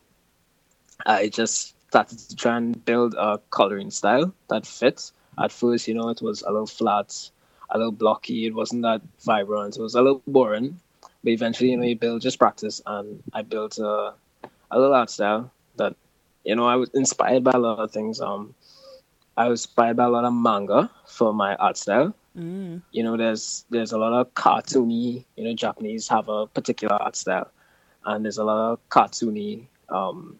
I 1.07 1.29
just 1.29 1.75
started 1.89 2.19
to 2.19 2.37
try 2.37 2.57
and 2.57 2.85
build 2.85 3.15
a 3.15 3.41
coloring 3.51 3.91
style 3.91 4.33
that 4.49 4.67
fits. 4.67 5.13
At 5.39 5.53
first, 5.53 5.89
you 5.89 5.95
know, 5.95 6.09
it 6.09 6.21
was 6.23 6.43
a 6.43 6.51
little 6.51 6.67
flat, 6.67 7.31
a 7.71 7.79
little 7.79 7.93
blocky. 7.93 8.47
It 8.47 8.55
wasn't 8.55 8.83
that 8.83 9.03
vibrant. 9.25 9.77
It 9.77 9.83
was 9.83 9.95
a 9.95 10.03
little 10.03 10.23
boring. 10.27 10.79
But 11.23 11.31
eventually, 11.33 11.71
you 11.71 11.77
know, 11.77 11.85
you 11.85 11.97
build 11.97 12.23
just 12.23 12.39
practice, 12.39 12.81
and 12.87 13.23
I 13.33 13.43
built 13.43 13.79
a, 13.79 14.15
a 14.71 14.79
little 14.79 14.95
art 14.95 15.11
style 15.11 15.51
that, 15.77 15.95
you 16.45 16.55
know, 16.57 16.67
I 16.67 16.77
was 16.77 16.89
inspired 16.95 17.45
by 17.45 17.53
a 17.53 17.59
lot 17.59 17.79
of 17.79 17.91
things. 17.91 18.21
Um, 18.21 18.55
I 19.37 19.49
was 19.49 19.65
inspired 19.65 19.97
by 19.97 20.05
a 20.05 20.09
lot 20.09 20.25
of 20.25 20.33
manga 20.33 20.91
for 21.07 21.33
my 21.35 21.55
art 21.57 21.77
style. 21.77 22.15
Mm. 22.37 22.83
You 22.93 23.03
know, 23.03 23.17
there's 23.17 23.65
there's 23.71 23.93
a 23.93 23.99
lot 23.99 24.13
of 24.13 24.33
cartoony. 24.35 25.25
You 25.37 25.45
know, 25.45 25.55
Japanese 25.55 26.09
have 26.09 26.29
a 26.29 26.47
particular 26.47 26.95
art 26.95 27.17
style, 27.17 27.51
and 28.05 28.25
there's 28.25 28.39
a 28.39 28.45
lot 28.45 28.73
of 28.73 28.89
cartoony, 28.89 29.67
um, 29.89 30.39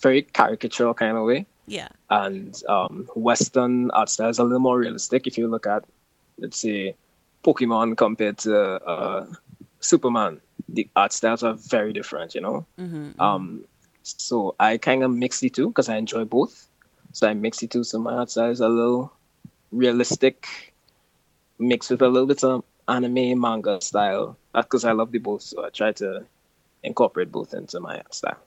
very 0.00 0.22
caricatural 0.22 0.94
kind 0.96 1.16
of 1.16 1.24
way 1.24 1.46
Yeah. 1.66 1.88
and 2.10 2.54
um, 2.68 3.08
Western 3.14 3.90
art 3.92 4.08
style 4.08 4.28
is 4.28 4.38
a 4.38 4.44
little 4.44 4.60
more 4.60 4.78
realistic. 4.78 5.26
If 5.26 5.36
you 5.38 5.48
look 5.48 5.66
at, 5.66 5.84
let's 6.38 6.58
say, 6.60 6.94
Pokemon 7.46 7.96
compared 7.96 8.38
to 8.38 8.58
uh, 8.84 9.26
Superman, 9.80 10.40
the 10.68 10.88
art 10.96 11.12
styles 11.12 11.42
are 11.44 11.54
very 11.54 11.92
different. 11.92 12.34
You 12.34 12.42
know, 12.42 12.66
hmm 12.78 13.10
um, 13.20 13.64
so 14.02 14.54
I 14.60 14.78
kind 14.78 15.02
of 15.04 15.10
mix 15.10 15.40
the 15.40 15.50
two 15.50 15.68
because 15.68 15.88
I 15.88 15.96
enjoy 15.96 16.24
both. 16.24 16.68
So 17.12 17.28
I 17.28 17.34
mix 17.34 17.58
the 17.58 17.68
two. 17.68 17.84
So 17.84 17.98
my 17.98 18.14
art 18.14 18.30
style 18.30 18.50
is 18.50 18.60
a 18.60 18.68
little 18.68 19.12
realistic, 19.72 20.74
mixed 21.58 21.90
with 21.90 22.02
a 22.02 22.08
little 22.08 22.26
bit 22.26 22.44
of 22.44 22.64
anime 22.88 23.40
manga 23.40 23.80
style. 23.80 24.38
That's 24.54 24.66
because 24.66 24.84
I 24.84 24.92
love 24.92 25.12
the 25.12 25.18
both. 25.18 25.42
So 25.42 25.64
I 25.64 25.70
try 25.70 25.92
to 25.92 26.26
incorporate 26.82 27.32
both 27.32 27.54
into 27.54 27.80
my 27.80 27.96
art 27.98 28.14
style. 28.14 28.38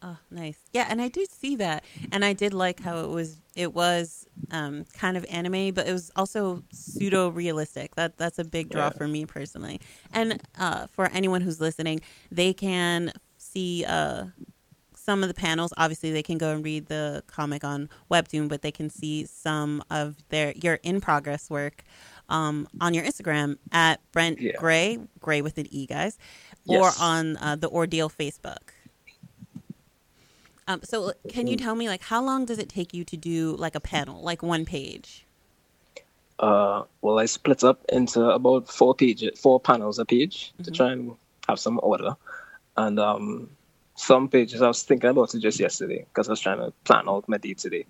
Oh, 0.00 0.16
nice. 0.30 0.58
Yeah, 0.72 0.86
and 0.88 1.02
I 1.02 1.08
did 1.08 1.30
see 1.30 1.56
that, 1.56 1.84
and 2.12 2.24
I 2.24 2.32
did 2.32 2.54
like 2.54 2.80
how 2.80 3.00
it 3.00 3.08
was. 3.08 3.36
It 3.56 3.74
was 3.74 4.26
um, 4.52 4.84
kind 4.92 5.16
of 5.16 5.26
anime, 5.28 5.74
but 5.74 5.88
it 5.88 5.92
was 5.92 6.12
also 6.14 6.62
pseudo 6.72 7.30
realistic. 7.30 7.96
That 7.96 8.16
that's 8.16 8.38
a 8.38 8.44
big 8.44 8.70
draw 8.70 8.84
yeah. 8.84 8.90
for 8.90 9.08
me 9.08 9.26
personally. 9.26 9.80
And 10.12 10.40
uh, 10.58 10.86
for 10.86 11.06
anyone 11.12 11.40
who's 11.40 11.60
listening, 11.60 12.00
they 12.30 12.52
can 12.52 13.12
see 13.38 13.84
uh, 13.88 14.26
some 14.94 15.24
of 15.24 15.28
the 15.28 15.34
panels. 15.34 15.72
Obviously, 15.76 16.12
they 16.12 16.22
can 16.22 16.38
go 16.38 16.52
and 16.52 16.64
read 16.64 16.86
the 16.86 17.24
comic 17.26 17.64
on 17.64 17.88
Webtoon, 18.08 18.48
but 18.48 18.62
they 18.62 18.70
can 18.70 18.90
see 18.90 19.26
some 19.26 19.82
of 19.90 20.16
their 20.28 20.52
your 20.52 20.74
in 20.84 21.00
progress 21.00 21.50
work 21.50 21.82
um, 22.28 22.68
on 22.80 22.94
your 22.94 23.04
Instagram 23.04 23.56
at 23.72 24.00
Brent 24.12 24.40
yeah. 24.40 24.52
Gray, 24.58 24.98
Gray 25.20 25.42
with 25.42 25.58
an 25.58 25.66
E, 25.70 25.86
guys, 25.86 26.18
yes. 26.64 26.78
or 27.00 27.04
on 27.04 27.36
uh, 27.38 27.56
the 27.56 27.68
Ordeal 27.68 28.10
Facebook. 28.10 28.70
Um, 30.68 30.80
so, 30.84 31.14
can 31.30 31.46
you 31.46 31.56
tell 31.56 31.74
me, 31.74 31.88
like, 31.88 32.02
how 32.02 32.22
long 32.22 32.44
does 32.44 32.58
it 32.58 32.68
take 32.68 32.92
you 32.92 33.02
to 33.04 33.16
do 33.16 33.56
like 33.56 33.74
a 33.74 33.80
panel, 33.80 34.22
like 34.22 34.42
one 34.42 34.66
page? 34.66 35.24
Uh, 36.38 36.84
well, 37.00 37.18
I 37.18 37.24
split 37.24 37.64
up 37.64 37.84
into 37.88 38.22
about 38.22 38.68
four 38.68 38.94
pages, 38.94 39.40
four 39.40 39.58
panels 39.58 39.98
a 39.98 40.04
page 40.04 40.52
mm-hmm. 40.52 40.64
to 40.64 40.70
try 40.70 40.92
and 40.92 41.16
have 41.48 41.58
some 41.58 41.80
order, 41.82 42.14
and 42.76 43.00
um, 43.00 43.48
some 43.96 44.28
pages 44.28 44.60
I 44.60 44.68
was 44.68 44.82
thinking 44.82 45.08
about 45.08 45.34
it 45.34 45.40
just 45.40 45.58
yesterday 45.58 46.04
because 46.04 46.28
I 46.28 46.32
was 46.32 46.40
trying 46.40 46.58
to 46.58 46.70
plan 46.84 47.08
out 47.08 47.28
my 47.28 47.38
day 47.38 47.54
today, 47.54 47.86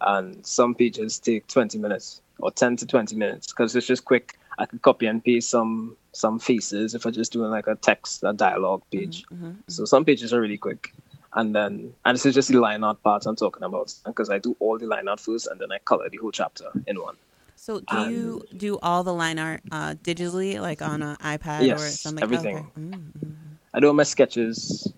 and 0.00 0.44
some 0.44 0.74
pages 0.74 1.20
take 1.20 1.46
twenty 1.46 1.78
minutes 1.78 2.20
or 2.40 2.50
ten 2.50 2.76
to 2.78 2.86
twenty 2.86 3.14
minutes 3.14 3.46
because 3.52 3.74
it's 3.76 3.86
just 3.86 4.04
quick. 4.04 4.36
I 4.58 4.66
could 4.66 4.82
copy 4.82 5.06
and 5.06 5.24
paste 5.24 5.50
some 5.50 5.96
some 6.12 6.40
faces 6.40 6.94
if 6.94 7.06
I'm 7.06 7.12
just 7.12 7.32
doing 7.32 7.50
like 7.50 7.68
a 7.68 7.76
text, 7.76 8.24
a 8.24 8.32
dialogue 8.32 8.82
page. 8.90 9.24
Mm-hmm, 9.26 9.46
mm-hmm. 9.46 9.60
So 9.68 9.84
some 9.84 10.04
pages 10.04 10.34
are 10.34 10.40
really 10.40 10.58
quick 10.58 10.92
and 11.36 11.54
then 11.54 11.92
and 12.04 12.14
this 12.14 12.26
is 12.26 12.34
just 12.34 12.48
the 12.48 12.58
line 12.58 12.82
art 12.82 13.02
part 13.02 13.26
I'm 13.26 13.36
talking 13.36 13.62
about 13.62 13.94
because 14.04 14.30
I 14.30 14.38
do 14.38 14.56
all 14.58 14.78
the 14.78 14.86
line 14.86 15.06
art 15.06 15.20
first 15.20 15.46
and 15.46 15.60
then 15.60 15.70
I 15.70 15.78
color 15.78 16.08
the 16.08 16.16
whole 16.16 16.32
chapter 16.32 16.70
in 16.86 17.00
one. 17.00 17.16
So 17.54 17.80
do 17.80 17.86
and, 17.90 18.12
you 18.12 18.44
do 18.56 18.78
all 18.82 19.02
the 19.04 19.14
line 19.14 19.38
art 19.38 19.60
uh, 19.70 19.94
digitally, 20.02 20.60
like 20.60 20.82
on 20.82 21.02
an 21.02 21.16
iPad 21.16 21.66
yes, 21.66 21.82
or 21.82 21.88
something? 21.88 22.22
everything. 22.22 22.56
Okay. 22.56 22.66
Mm-hmm. 22.78 23.32
I 23.74 23.80
do 23.80 23.92
my 23.92 24.02
sketches 24.02 24.92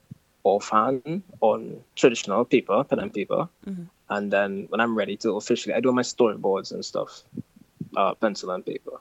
offhand 0.45 1.23
on 1.41 1.81
traditional 1.97 2.45
paper, 2.45 2.83
pen 2.85 2.99
and 3.01 3.13
paper, 3.13 3.49
mm-hmm. 3.67 3.85
and 4.11 4.33
then 4.33 4.67
when 4.71 4.81
I'm 4.81 4.97
ready 4.97 5.17
to 5.19 5.37
officially, 5.37 5.75
I 5.75 5.81
do 5.81 5.93
my 5.93 6.03
storyboards 6.03 6.73
and 6.73 6.85
stuff, 6.85 7.23
uh, 7.97 8.15
pencil 8.15 8.51
and 8.51 8.65
paper, 8.65 8.99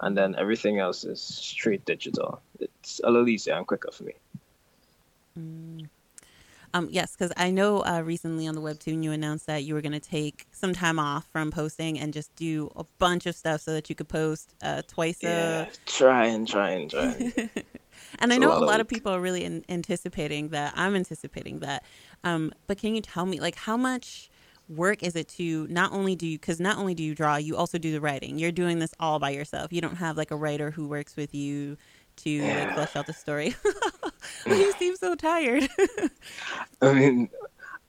and 0.00 0.16
then 0.16 0.34
everything 0.36 0.78
else 0.78 1.04
is 1.04 1.20
straight 1.20 1.84
digital. 1.84 2.40
It's 2.58 3.00
a 3.02 3.10
little 3.10 3.28
easier 3.28 3.54
and 3.54 3.66
quicker 3.66 3.90
for 3.92 4.04
me. 4.04 4.14
Mm. 5.38 5.88
Um, 6.72 6.88
yes, 6.90 7.16
because 7.16 7.32
I 7.36 7.50
know 7.50 7.84
uh, 7.84 8.02
recently 8.04 8.46
on 8.46 8.54
the 8.54 8.60
webtoon 8.60 9.02
you 9.02 9.10
announced 9.12 9.46
that 9.46 9.64
you 9.64 9.74
were 9.74 9.80
going 9.80 9.92
to 9.92 10.00
take 10.00 10.46
some 10.52 10.72
time 10.72 10.98
off 10.98 11.26
from 11.32 11.50
posting 11.50 11.98
and 11.98 12.12
just 12.12 12.34
do 12.36 12.70
a 12.76 12.84
bunch 12.98 13.26
of 13.26 13.34
stuff 13.34 13.60
so 13.60 13.72
that 13.72 13.88
you 13.88 13.96
could 13.96 14.08
post 14.08 14.54
uh, 14.62 14.82
twice 14.86 15.18
yeah, 15.22 15.62
a. 15.62 15.68
Try 15.86 16.26
and 16.26 16.46
try 16.46 16.70
and 16.70 16.90
try. 16.90 17.50
and 18.20 18.32
I 18.32 18.38
know 18.38 18.48
a 18.48 18.52
lot, 18.52 18.62
a 18.62 18.66
lot 18.66 18.80
of, 18.80 18.88
people 18.88 19.12
are 19.12 19.20
really 19.20 19.44
in- 19.44 19.64
anticipating 19.68 20.50
that. 20.50 20.72
I'm 20.76 20.94
anticipating 20.94 21.60
that. 21.60 21.84
Um, 22.22 22.52
but 22.66 22.78
can 22.78 22.94
you 22.94 23.00
tell 23.00 23.26
me, 23.26 23.40
like, 23.40 23.56
how 23.56 23.76
much 23.76 24.30
work 24.68 25.02
is 25.02 25.16
it 25.16 25.26
to 25.26 25.66
not 25.68 25.92
only 25.92 26.14
do 26.14 26.26
you 26.28 26.38
because 26.38 26.60
not 26.60 26.78
only 26.78 26.94
do 26.94 27.02
you 27.02 27.12
draw 27.12 27.34
you 27.34 27.56
also 27.56 27.76
do 27.76 27.90
the 27.90 28.00
writing 28.00 28.38
you're 28.38 28.52
doing 28.52 28.78
this 28.78 28.94
all 29.00 29.18
by 29.18 29.30
yourself 29.30 29.72
you 29.72 29.80
don't 29.80 29.96
have 29.96 30.16
like 30.16 30.30
a 30.30 30.36
writer 30.36 30.70
who 30.70 30.86
works 30.86 31.16
with 31.16 31.34
you 31.34 31.76
to 32.24 32.30
yeah. 32.30 32.64
like 32.64 32.74
flesh 32.74 32.96
out 32.96 33.06
the 33.06 33.12
story. 33.12 33.54
you 34.46 34.72
seem 34.72 34.96
so 34.96 35.14
tired. 35.14 35.68
I 36.82 36.92
mean, 36.92 37.30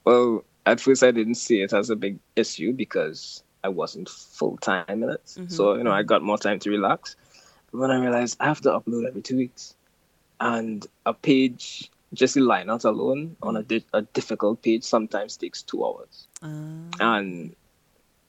well, 0.04 0.44
at 0.66 0.80
first 0.80 1.04
I 1.04 1.12
didn't 1.12 1.36
see 1.36 1.62
it 1.62 1.74
as 1.74 1.90
a 1.90 1.96
big 1.96 2.20
issue 2.36 2.74
because 2.74 3.44
I 3.64 3.70
wasn't 3.70 4.10
full 4.10 4.58
time 4.58 4.86
in 5.04 5.04
it. 5.04 5.26
Mm-hmm. 5.26 5.48
So 5.48 5.76
you 5.76 5.84
know, 5.84 5.92
I 5.92 6.04
got 6.04 6.24
more 6.24 6.38
time 6.38 6.60
to 6.60 6.70
relax. 6.70 7.16
But 7.72 7.80
when 7.80 7.92
I 7.92 8.00
realized 8.00 8.38
I 8.40 8.46
have 8.46 8.62
to 8.62 8.70
upload 8.70 9.08
every 9.08 9.22
two 9.22 9.38
weeks, 9.38 9.76
and 10.40 10.86
a 11.06 11.14
page 11.14 11.90
just 12.14 12.36
the 12.36 12.42
line 12.42 12.70
out 12.70 12.84
alone 12.84 13.38
on 13.42 13.56
a, 13.56 13.64
di- 13.64 13.86
a 13.94 14.02
difficult 14.02 14.62
page 14.62 14.84
sometimes 14.84 15.38
takes 15.38 15.62
two 15.62 15.86
hours, 15.86 16.28
uh... 16.44 16.48
and 17.00 17.56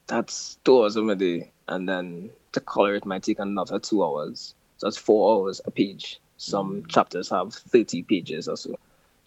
that's 0.07 0.57
two 0.63 0.81
hours 0.81 0.95
of 0.95 1.05
my 1.05 1.15
day. 1.15 1.51
And 1.67 1.87
then 1.87 2.29
to 2.51 2.59
color 2.59 2.95
it 2.95 3.05
might 3.05 3.23
take 3.23 3.39
another 3.39 3.79
two 3.79 4.03
hours 4.03 4.53
it's 4.87 4.97
four 4.97 5.35
hours 5.35 5.61
a 5.65 5.71
page. 5.71 6.19
Some 6.37 6.83
mm. 6.83 6.87
chapters 6.89 7.29
have 7.29 7.53
30 7.53 8.03
pages 8.03 8.47
or 8.47 8.57
so. 8.57 8.77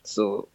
So 0.05 0.49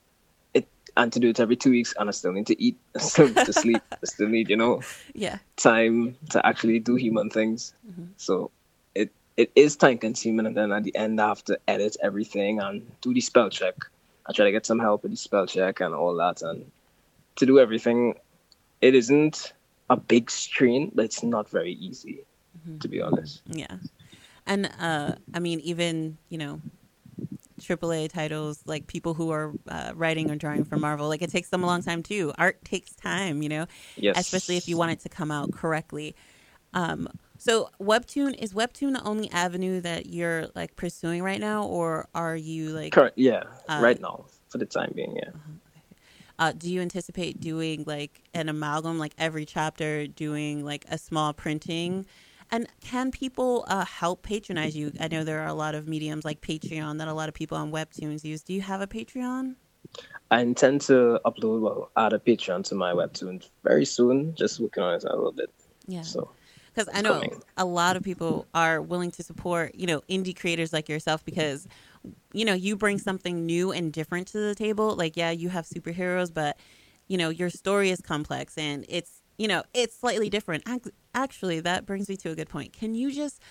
it 0.53 0.67
and 0.95 1.11
to 1.13 1.19
do 1.19 1.29
it 1.29 1.39
every 1.39 1.55
two 1.55 1.71
weeks 1.71 1.93
and 1.97 2.09
I 2.09 2.11
still 2.11 2.31
need 2.31 2.47
to 2.47 2.61
eat, 2.61 2.77
still 2.97 3.27
need 3.27 3.45
to 3.45 3.53
sleep, 3.53 3.81
I 3.91 3.97
still 4.05 4.29
need, 4.29 4.49
you 4.49 4.57
know, 4.57 4.81
yeah, 5.13 5.39
time 5.57 6.15
to 6.31 6.45
actually 6.45 6.79
do 6.79 6.95
human 6.95 7.29
things. 7.29 7.73
Mm-hmm. 7.89 8.05
So 8.17 8.51
it 8.95 9.11
it 9.37 9.51
is 9.55 9.75
time 9.75 9.97
consuming 9.97 10.45
and 10.45 10.55
then 10.55 10.71
at 10.71 10.83
the 10.83 10.95
end 10.95 11.19
I 11.19 11.29
have 11.29 11.43
to 11.45 11.59
edit 11.67 11.97
everything 12.01 12.59
and 12.59 12.89
do 13.01 13.13
the 13.13 13.21
spell 13.21 13.49
check. 13.49 13.75
I 14.27 14.33
try 14.33 14.45
to 14.45 14.51
get 14.51 14.65
some 14.65 14.79
help 14.79 15.03
with 15.03 15.11
the 15.11 15.17
spell 15.17 15.47
check 15.47 15.79
and 15.79 15.95
all 15.95 16.15
that 16.15 16.41
and 16.41 16.69
to 17.37 17.45
do 17.45 17.59
everything 17.59 18.15
it 18.81 18.95
isn't 18.95 19.53
a 19.89 19.97
big 19.97 20.31
strain, 20.31 20.91
but 20.93 21.05
it's 21.05 21.21
not 21.21 21.49
very 21.49 21.73
easy, 21.73 22.23
mm-hmm. 22.57 22.79
to 22.79 22.87
be 22.87 23.01
honest. 23.01 23.41
Yeah. 23.45 23.77
And 24.45 24.69
uh, 24.79 25.15
I 25.33 25.39
mean, 25.39 25.59
even 25.61 26.17
you 26.29 26.37
know, 26.37 26.61
AAA 27.59 28.09
titles 28.09 28.61
like 28.65 28.87
people 28.87 29.13
who 29.13 29.31
are 29.31 29.53
uh, 29.67 29.91
writing 29.95 30.31
or 30.31 30.35
drawing 30.35 30.65
for 30.65 30.77
Marvel, 30.77 31.07
like 31.07 31.21
it 31.21 31.31
takes 31.31 31.49
them 31.49 31.63
a 31.63 31.67
long 31.67 31.81
time 31.81 32.03
too. 32.03 32.33
Art 32.37 32.63
takes 32.65 32.93
time, 32.95 33.41
you 33.41 33.49
know, 33.49 33.65
yes. 33.95 34.17
especially 34.17 34.57
if 34.57 34.67
you 34.67 34.77
want 34.77 34.91
it 34.91 34.99
to 35.01 35.09
come 35.09 35.31
out 35.31 35.51
correctly. 35.51 36.15
Um, 36.73 37.07
so 37.37 37.69
Webtoon 37.81 38.35
is 38.37 38.53
Webtoon 38.53 38.93
the 38.93 39.03
only 39.03 39.29
avenue 39.31 39.81
that 39.81 40.07
you're 40.07 40.47
like 40.55 40.75
pursuing 40.75 41.23
right 41.23 41.39
now, 41.39 41.65
or 41.65 42.07
are 42.13 42.35
you 42.35 42.69
like 42.69 42.93
current? 42.93 43.13
Yeah, 43.15 43.43
uh, 43.67 43.79
right 43.81 43.99
now 43.99 44.25
for 44.49 44.57
the 44.57 44.65
time 44.65 44.91
being, 44.95 45.15
yeah. 45.15 45.29
Uh-huh. 45.29 45.51
Uh, 46.39 46.51
do 46.53 46.71
you 46.71 46.81
anticipate 46.81 47.39
doing 47.39 47.83
like 47.85 48.23
an 48.33 48.49
amalgam, 48.49 48.97
like 48.97 49.13
every 49.17 49.45
chapter 49.45 50.07
doing 50.07 50.65
like 50.65 50.85
a 50.89 50.97
small 50.97 51.33
printing? 51.33 52.05
And 52.51 52.67
can 52.81 53.11
people 53.11 53.65
uh, 53.67 53.85
help 53.85 54.23
patronize 54.23 54.75
you? 54.75 54.91
I 54.99 55.07
know 55.07 55.23
there 55.23 55.41
are 55.41 55.47
a 55.47 55.53
lot 55.53 55.73
of 55.73 55.87
mediums 55.87 56.25
like 56.25 56.41
Patreon 56.41 56.97
that 56.97 57.07
a 57.07 57.13
lot 57.13 57.29
of 57.29 57.33
people 57.33 57.57
on 57.57 57.71
Webtoons 57.71 58.23
use. 58.25 58.41
Do 58.43 58.53
you 58.53 58.61
have 58.61 58.81
a 58.81 58.87
Patreon? 58.87 59.55
I 60.29 60.41
intend 60.41 60.81
to 60.81 61.19
upload, 61.25 61.61
well, 61.61 61.91
add 61.95 62.13
a 62.13 62.19
Patreon 62.19 62.65
to 62.65 62.75
my 62.75 62.91
Webtoon 62.93 63.47
very 63.63 63.85
soon. 63.85 64.35
Just 64.35 64.59
working 64.59 64.83
on 64.83 64.95
it 64.95 65.03
a 65.05 65.15
little 65.15 65.31
bit. 65.31 65.49
Yeah. 65.87 66.01
So 66.01 66.29
because 66.73 66.89
I 66.93 67.01
know 67.01 67.13
coming. 67.13 67.41
a 67.57 67.65
lot 67.65 67.97
of 67.97 68.03
people 68.03 68.47
are 68.53 68.81
willing 68.81 69.11
to 69.11 69.23
support, 69.23 69.75
you 69.75 69.87
know, 69.87 70.01
indie 70.09 70.37
creators 70.37 70.71
like 70.71 70.87
yourself 70.87 71.23
because, 71.25 71.67
you 72.33 72.45
know, 72.45 72.53
you 72.53 72.75
bring 72.75 72.97
something 72.97 73.45
new 73.45 73.71
and 73.71 73.91
different 73.91 74.27
to 74.29 74.39
the 74.39 74.55
table. 74.55 74.95
Like, 74.95 75.17
yeah, 75.17 75.31
you 75.31 75.49
have 75.49 75.65
superheroes, 75.65 76.33
but 76.33 76.57
you 77.07 77.17
know, 77.17 77.29
your 77.29 77.49
story 77.49 77.89
is 77.89 77.99
complex 78.01 78.57
and 78.57 78.85
it's 78.87 79.21
you 79.37 79.47
know, 79.47 79.63
it's 79.73 79.97
slightly 79.97 80.29
different. 80.29 80.63
Actually, 81.13 81.59
that 81.59 81.85
brings 81.85 82.09
me 82.09 82.15
to 82.17 82.31
a 82.31 82.35
good 82.35 82.49
point. 82.49 82.73
Can 82.73 82.95
you 82.95 83.11
just 83.11 83.41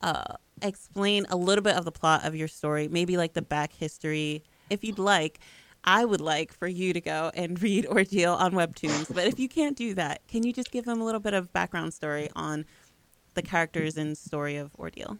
uh, 0.00 0.34
explain 0.60 1.26
a 1.30 1.36
little 1.36 1.62
bit 1.62 1.76
of 1.76 1.84
the 1.84 1.92
plot 1.92 2.24
of 2.24 2.34
your 2.34 2.48
story, 2.48 2.88
maybe 2.88 3.16
like 3.16 3.34
the 3.34 3.42
back 3.42 3.72
history, 3.72 4.42
if 4.70 4.82
you'd 4.82 4.98
like? 4.98 5.40
I 5.84 6.04
would 6.04 6.20
like 6.20 6.52
for 6.52 6.68
you 6.68 6.92
to 6.92 7.00
go 7.00 7.30
and 7.34 7.60
read 7.62 7.86
Ordeal 7.86 8.34
on 8.34 8.52
Webtoons. 8.52 9.12
But 9.14 9.26
if 9.26 9.38
you 9.38 9.48
can't 9.48 9.76
do 9.76 9.94
that, 9.94 10.26
can 10.28 10.44
you 10.44 10.52
just 10.52 10.70
give 10.70 10.84
them 10.84 11.00
a 11.00 11.04
little 11.04 11.20
bit 11.20 11.34
of 11.34 11.52
background 11.52 11.92
story 11.92 12.28
on 12.34 12.64
the 13.34 13.42
characters 13.42 13.96
and 13.96 14.16
story 14.16 14.56
of 14.56 14.74
Ordeal? 14.78 15.18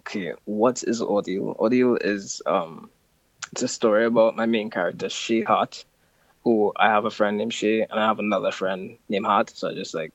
Okay, 0.00 0.32
what 0.46 0.82
is 0.84 1.00
Ordeal? 1.00 1.54
Ordeal 1.58 1.96
is 1.96 2.42
um, 2.46 2.90
it's 3.52 3.62
a 3.62 3.68
story 3.68 4.06
about 4.06 4.34
my 4.34 4.46
main 4.46 4.70
character, 4.70 5.08
Shay 5.08 5.42
Hart 5.42 5.84
who 6.44 6.72
I 6.76 6.88
have 6.88 7.04
a 7.04 7.10
friend 7.10 7.38
named 7.38 7.54
Shay 7.54 7.82
and 7.82 7.92
I 7.92 8.06
have 8.06 8.18
another 8.18 8.50
friend 8.50 8.98
named 9.08 9.26
Hart. 9.26 9.50
So 9.50 9.70
I 9.70 9.74
just 9.74 9.94
like 9.94 10.12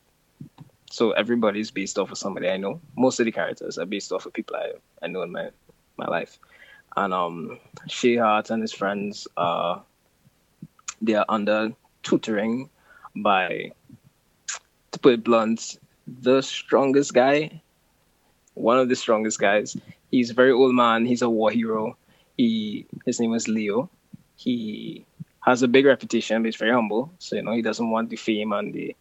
so 0.89 1.11
everybody's 1.11 1.71
based 1.71 1.99
off 1.99 2.11
of 2.11 2.17
somebody 2.17 2.49
I 2.49 2.57
know. 2.57 2.81
Most 2.95 3.19
of 3.19 3.25
the 3.25 3.31
characters 3.31 3.77
are 3.77 3.85
based 3.85 4.11
off 4.11 4.25
of 4.25 4.33
people 4.33 4.55
I, 4.55 4.73
I 5.01 5.07
know 5.07 5.21
in 5.21 5.31
my 5.31 5.49
my 5.97 6.07
life. 6.07 6.39
And 6.95 7.13
um 7.13 7.59
Hart 7.87 8.49
and 8.49 8.61
his 8.61 8.73
friends 8.73 9.27
uh 9.37 9.79
they 11.01 11.13
are 11.13 11.25
under 11.29 11.73
tutoring 12.03 12.69
by 13.15 13.71
to 14.91 14.99
put 14.99 15.13
it 15.13 15.23
blunt, 15.23 15.77
the 16.07 16.41
strongest 16.41 17.13
guy. 17.13 17.61
One 18.53 18.79
of 18.79 18.89
the 18.89 18.95
strongest 18.95 19.39
guys. 19.39 19.77
He's 20.09 20.31
a 20.31 20.33
very 20.33 20.51
old 20.51 20.73
man, 20.73 21.05
he's 21.05 21.21
a 21.21 21.29
war 21.29 21.51
hero. 21.51 21.97
He 22.37 22.87
his 23.05 23.19
name 23.19 23.33
is 23.33 23.47
Leo. 23.47 23.89
He 24.35 25.05
has 25.41 25.63
a 25.63 25.67
big 25.67 25.85
reputation, 25.85 26.41
but 26.41 26.47
he's 26.47 26.55
very 26.55 26.71
humble. 26.71 27.11
So 27.19 27.35
you 27.35 27.41
know 27.41 27.51
he 27.51 27.61
doesn't 27.61 27.91
want 27.91 28.09
the 28.09 28.15
fame 28.15 28.53
and 28.53 28.73
the 28.73 28.95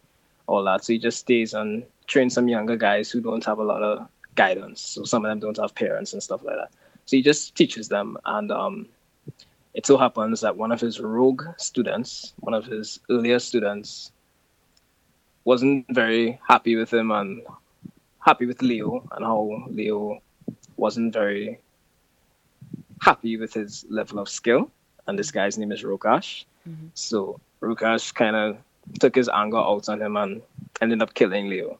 all 0.47 0.63
that. 0.63 0.83
So 0.83 0.93
he 0.93 0.99
just 0.99 1.19
stays 1.19 1.53
and 1.53 1.83
trains 2.07 2.33
some 2.33 2.47
younger 2.47 2.75
guys 2.75 3.11
who 3.11 3.21
don't 3.21 3.45
have 3.45 3.59
a 3.59 3.63
lot 3.63 3.83
of 3.83 4.07
guidance. 4.35 4.81
So 4.81 5.03
some 5.03 5.25
of 5.25 5.29
them 5.29 5.39
don't 5.39 5.57
have 5.57 5.75
parents 5.75 6.13
and 6.13 6.23
stuff 6.23 6.43
like 6.43 6.55
that. 6.55 6.71
So 7.05 7.17
he 7.17 7.21
just 7.21 7.55
teaches 7.55 7.87
them, 7.87 8.17
and 8.25 8.51
um, 8.51 8.87
it 9.73 9.85
so 9.85 9.97
happens 9.97 10.41
that 10.41 10.57
one 10.57 10.71
of 10.71 10.81
his 10.81 10.99
rogue 10.99 11.43
students, 11.57 12.33
one 12.39 12.53
of 12.53 12.65
his 12.65 12.99
earlier 13.09 13.39
students, 13.39 14.11
wasn't 15.45 15.85
very 15.89 16.39
happy 16.45 16.75
with 16.75 16.91
him 16.91 17.11
and 17.11 17.41
happy 18.19 18.45
with 18.45 18.61
Leo 18.61 19.07
and 19.13 19.23
how 19.23 19.63
Leo 19.69 20.21
wasn't 20.75 21.13
very 21.13 21.59
happy 23.01 23.37
with 23.37 23.53
his 23.53 23.85
level 23.89 24.19
of 24.19 24.27
skill. 24.27 24.69
And 25.07 25.17
this 25.17 25.31
guy's 25.31 25.57
name 25.57 25.71
is 25.71 25.83
Rokash. 25.83 26.43
Mm-hmm. 26.67 26.87
So 26.93 27.39
Rokash 27.61 28.13
kind 28.13 28.35
of 28.35 28.57
took 28.99 29.15
his 29.15 29.29
anger 29.29 29.57
out 29.57 29.89
on 29.89 30.01
him 30.01 30.17
and 30.17 30.41
ended 30.81 31.01
up 31.01 31.13
killing 31.13 31.49
Leo 31.49 31.79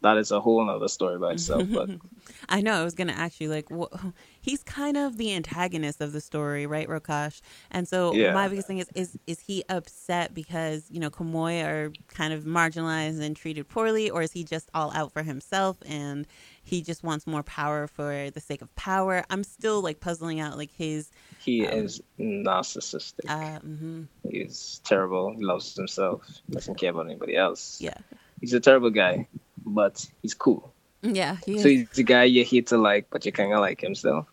that 0.00 0.16
is 0.16 0.30
a 0.30 0.40
whole 0.40 0.68
other 0.68 0.88
story 0.88 1.18
by 1.18 1.32
itself. 1.32 1.64
But 1.72 1.90
I 2.48 2.60
know 2.60 2.72
I 2.72 2.84
was 2.84 2.94
going 2.94 3.08
to 3.08 3.18
ask 3.18 3.40
you, 3.40 3.48
like, 3.48 3.66
wh- 3.70 4.10
he's 4.40 4.62
kind 4.62 4.96
of 4.96 5.16
the 5.16 5.34
antagonist 5.34 6.00
of 6.00 6.12
the 6.12 6.20
story, 6.20 6.66
right, 6.66 6.88
Rokash? 6.88 7.40
And 7.70 7.88
so 7.88 8.12
yeah. 8.12 8.32
my 8.32 8.48
biggest 8.48 8.68
thing 8.68 8.78
is, 8.78 8.88
is, 8.94 9.18
is 9.26 9.40
he 9.40 9.64
upset 9.68 10.34
because 10.34 10.86
you 10.90 11.00
know 11.00 11.10
Kamui 11.10 11.64
are 11.64 11.92
kind 12.08 12.32
of 12.32 12.44
marginalized 12.44 13.20
and 13.20 13.36
treated 13.36 13.68
poorly, 13.68 14.10
or 14.10 14.22
is 14.22 14.32
he 14.32 14.44
just 14.44 14.70
all 14.74 14.92
out 14.94 15.12
for 15.12 15.22
himself 15.22 15.76
and 15.86 16.26
he 16.62 16.82
just 16.82 17.02
wants 17.02 17.26
more 17.26 17.42
power 17.42 17.86
for 17.86 18.30
the 18.30 18.40
sake 18.40 18.62
of 18.62 18.74
power? 18.76 19.24
I'm 19.30 19.42
still 19.42 19.80
like 19.82 20.00
puzzling 20.00 20.38
out 20.38 20.56
like 20.56 20.70
his. 20.70 21.10
He 21.40 21.66
um, 21.66 21.72
is 21.72 22.02
narcissistic. 22.20 23.28
Uh, 23.28 23.58
mm-hmm. 23.60 24.02
He's 24.30 24.80
terrible. 24.84 25.34
He 25.34 25.44
loves 25.44 25.74
himself. 25.74 26.22
Doesn't 26.50 26.76
care 26.76 26.90
about 26.90 27.06
anybody 27.06 27.36
else. 27.36 27.80
Yeah. 27.80 27.94
He's 28.40 28.54
a 28.54 28.60
terrible 28.60 28.90
guy 28.90 29.26
but 29.64 30.06
he's 30.22 30.34
cool. 30.34 30.72
Yeah, 31.02 31.36
he 31.44 31.58
so 31.58 31.68
he's 31.68 31.88
the 31.90 32.02
guy 32.02 32.24
you 32.24 32.44
hate 32.44 32.66
to 32.68 32.78
like, 32.78 33.08
but 33.10 33.24
you 33.24 33.32
kind 33.32 33.52
of 33.52 33.60
like 33.60 33.82
him 33.82 33.94
still. 33.94 34.26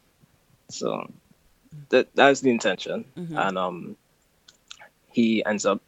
So 0.69 1.11
that 1.89 2.13
that's 2.15 2.41
the 2.41 2.49
intention, 2.49 3.05
mm-hmm. 3.15 3.37
and 3.37 3.57
um, 3.57 3.95
he 5.11 5.45
ends 5.45 5.65
up, 5.65 5.81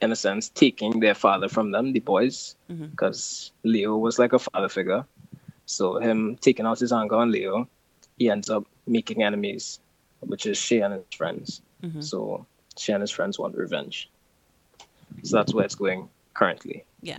in 0.00 0.10
a 0.12 0.16
sense, 0.16 0.48
taking 0.48 1.00
their 1.00 1.14
father 1.14 1.48
from 1.48 1.70
them, 1.70 1.92
the 1.92 2.00
boys, 2.00 2.56
because 2.68 3.52
mm-hmm. 3.64 3.70
Leo 3.70 3.96
was 3.96 4.18
like 4.18 4.32
a 4.32 4.38
father 4.38 4.68
figure. 4.68 5.04
So 5.66 5.98
him 5.98 6.36
taking 6.36 6.66
out 6.66 6.78
his 6.78 6.92
anger 6.92 7.16
on 7.16 7.30
Leo, 7.30 7.68
he 8.18 8.30
ends 8.30 8.50
up 8.50 8.64
making 8.86 9.22
enemies, 9.22 9.80
which 10.20 10.46
is 10.46 10.58
Shay 10.58 10.80
and 10.80 10.94
his 10.94 11.04
friends. 11.16 11.60
Mm-hmm. 11.82 12.00
So 12.00 12.46
Shay 12.76 12.92
and 12.92 13.00
his 13.00 13.10
friends 13.10 13.38
want 13.38 13.56
revenge. 13.56 14.10
So 15.22 15.36
that's 15.36 15.54
where 15.54 15.64
it's 15.64 15.74
going 15.74 16.08
currently. 16.34 16.84
Yeah. 17.02 17.18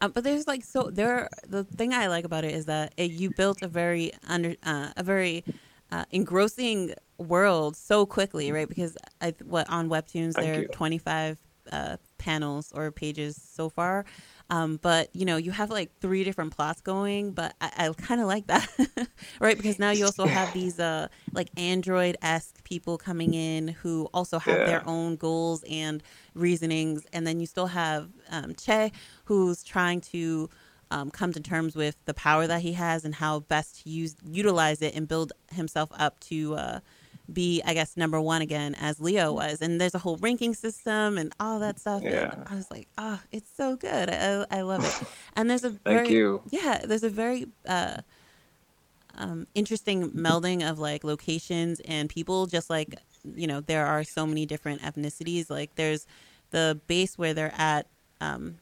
Uh, 0.00 0.08
but 0.08 0.24
there's 0.24 0.46
like 0.46 0.64
so 0.64 0.90
there. 0.90 1.28
The 1.46 1.64
thing 1.64 1.92
I 1.92 2.06
like 2.06 2.24
about 2.24 2.44
it 2.44 2.54
is 2.54 2.66
that 2.66 2.94
it, 2.96 3.10
you 3.10 3.30
built 3.30 3.62
a 3.62 3.68
very 3.68 4.12
under 4.26 4.54
uh, 4.62 4.90
a 4.96 5.02
very 5.02 5.44
uh, 5.92 6.04
engrossing 6.10 6.94
world 7.18 7.76
so 7.76 8.06
quickly, 8.06 8.50
right? 8.50 8.68
Because 8.68 8.96
I 9.20 9.34
what 9.44 9.68
on 9.68 9.88
Webtoons 9.88 10.34
Thank 10.34 10.46
there 10.46 10.60
are 10.60 10.68
25 10.68 11.38
uh, 11.70 11.96
panels 12.18 12.72
or 12.72 12.90
pages 12.90 13.40
so 13.42 13.68
far. 13.68 14.04
Um, 14.50 14.80
but 14.82 15.14
you 15.14 15.24
know, 15.24 15.36
you 15.36 15.52
have 15.52 15.70
like 15.70 15.92
three 16.00 16.24
different 16.24 16.54
plots 16.54 16.80
going, 16.80 17.30
but 17.32 17.54
I, 17.60 17.70
I 17.86 17.92
kind 17.92 18.20
of 18.20 18.26
like 18.26 18.48
that, 18.48 18.68
right? 19.40 19.56
Because 19.56 19.78
now 19.78 19.92
you 19.92 20.04
also 20.04 20.26
have 20.26 20.52
these 20.52 20.80
uh 20.80 21.06
like 21.32 21.48
android 21.56 22.16
esque 22.20 22.62
people 22.64 22.98
coming 22.98 23.34
in 23.34 23.68
who 23.68 24.08
also 24.12 24.40
have 24.40 24.58
yeah. 24.58 24.66
their 24.66 24.88
own 24.88 25.14
goals 25.14 25.62
and 25.70 26.02
reasonings, 26.34 27.06
and 27.12 27.24
then 27.26 27.38
you 27.38 27.46
still 27.46 27.68
have 27.68 28.08
um, 28.30 28.54
Che, 28.56 28.90
who's 29.24 29.62
trying 29.62 30.00
to 30.00 30.50
um, 30.90 31.10
come 31.12 31.32
to 31.32 31.40
terms 31.40 31.76
with 31.76 31.96
the 32.06 32.14
power 32.14 32.48
that 32.48 32.62
he 32.62 32.72
has 32.72 33.04
and 33.04 33.14
how 33.14 33.40
best 33.40 33.84
to 33.84 33.88
use 33.88 34.16
utilize 34.24 34.82
it 34.82 34.96
and 34.96 35.06
build 35.06 35.32
himself 35.52 35.90
up 35.96 36.18
to. 36.20 36.54
Uh, 36.56 36.80
be, 37.32 37.62
I 37.64 37.74
guess, 37.74 37.96
number 37.96 38.20
one 38.20 38.42
again 38.42 38.74
as 38.80 39.00
Leo 39.00 39.32
was. 39.32 39.60
And 39.60 39.80
there's 39.80 39.94
a 39.94 39.98
whole 39.98 40.16
ranking 40.18 40.54
system 40.54 41.18
and 41.18 41.32
all 41.38 41.58
that 41.60 41.78
stuff. 41.78 42.02
Yeah. 42.02 42.32
And 42.32 42.44
I 42.48 42.54
was 42.54 42.70
like, 42.70 42.88
oh, 42.98 43.20
it's 43.32 43.50
so 43.56 43.76
good. 43.76 44.10
I, 44.10 44.46
I 44.50 44.62
love 44.62 44.84
it. 44.84 45.08
And 45.36 45.48
there's 45.48 45.64
a 45.64 45.70
very, 45.84 45.98
Thank 45.98 46.10
you. 46.10 46.42
yeah, 46.50 46.80
there's 46.84 47.04
a 47.04 47.10
very 47.10 47.46
uh, 47.66 47.98
um, 49.16 49.46
interesting 49.54 50.10
melding 50.10 50.68
of 50.68 50.78
like 50.78 51.04
locations 51.04 51.80
and 51.80 52.08
people. 52.08 52.46
Just 52.46 52.70
like 52.70 52.96
you 53.34 53.46
know, 53.46 53.60
there 53.60 53.86
are 53.86 54.04
so 54.04 54.26
many 54.26 54.46
different 54.46 54.82
ethnicities. 54.82 55.50
Like 55.50 55.74
there's 55.74 56.06
the 56.50 56.80
base 56.86 57.18
where 57.18 57.34
they're 57.34 57.54
at. 57.56 57.86
Um, 58.20 58.58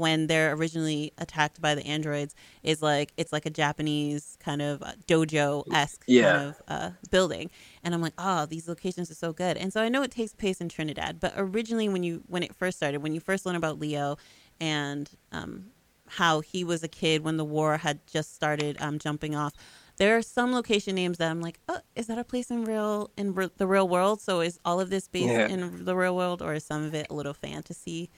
when 0.00 0.26
they're 0.26 0.52
originally 0.54 1.12
attacked 1.18 1.60
by 1.60 1.74
the 1.74 1.86
androids 1.86 2.34
is 2.62 2.82
like 2.82 3.12
it's 3.16 3.32
like 3.32 3.46
a 3.46 3.50
Japanese 3.50 4.36
kind 4.40 4.60
of 4.60 4.82
uh, 4.82 4.92
dojo 5.06 5.64
esque 5.72 6.02
yeah. 6.06 6.32
kind 6.32 6.48
of 6.48 6.62
uh, 6.66 6.90
building, 7.10 7.50
and 7.84 7.94
I'm 7.94 8.00
like, 8.00 8.14
oh, 8.18 8.46
these 8.46 8.66
locations 8.66 9.10
are 9.10 9.14
so 9.14 9.32
good. 9.32 9.56
And 9.56 9.72
so 9.72 9.80
I 9.80 9.88
know 9.88 10.02
it 10.02 10.10
takes 10.10 10.34
place 10.34 10.60
in 10.60 10.68
Trinidad, 10.68 11.20
but 11.20 11.34
originally 11.36 11.88
when 11.88 12.02
you 12.02 12.22
when 12.26 12.42
it 12.42 12.54
first 12.56 12.78
started, 12.78 13.02
when 13.02 13.14
you 13.14 13.20
first 13.20 13.46
learn 13.46 13.56
about 13.56 13.78
Leo 13.78 14.16
and 14.60 15.08
um, 15.30 15.66
how 16.06 16.40
he 16.40 16.64
was 16.64 16.82
a 16.82 16.88
kid 16.88 17.22
when 17.22 17.36
the 17.36 17.44
war 17.44 17.76
had 17.76 18.04
just 18.06 18.34
started 18.34 18.76
um, 18.80 18.98
jumping 18.98 19.36
off. 19.36 19.52
There 19.98 20.16
are 20.16 20.22
some 20.22 20.52
location 20.52 20.94
names 20.94 21.18
that 21.18 21.30
I'm 21.30 21.42
like, 21.42 21.60
oh, 21.68 21.80
is 21.94 22.06
that 22.06 22.18
a 22.18 22.24
place 22.24 22.50
in 22.50 22.64
real 22.64 23.10
in 23.16 23.34
re- 23.34 23.50
the 23.56 23.66
real 23.66 23.86
world? 23.86 24.20
So 24.20 24.40
is 24.40 24.58
all 24.64 24.80
of 24.80 24.88
this 24.90 25.08
based 25.08 25.28
yeah. 25.28 25.46
in 25.46 25.84
the 25.84 25.94
real 25.94 26.16
world, 26.16 26.40
or 26.42 26.54
is 26.54 26.64
some 26.64 26.82
of 26.84 26.94
it 26.94 27.06
a 27.10 27.14
little 27.14 27.34
fantasy? 27.34 28.10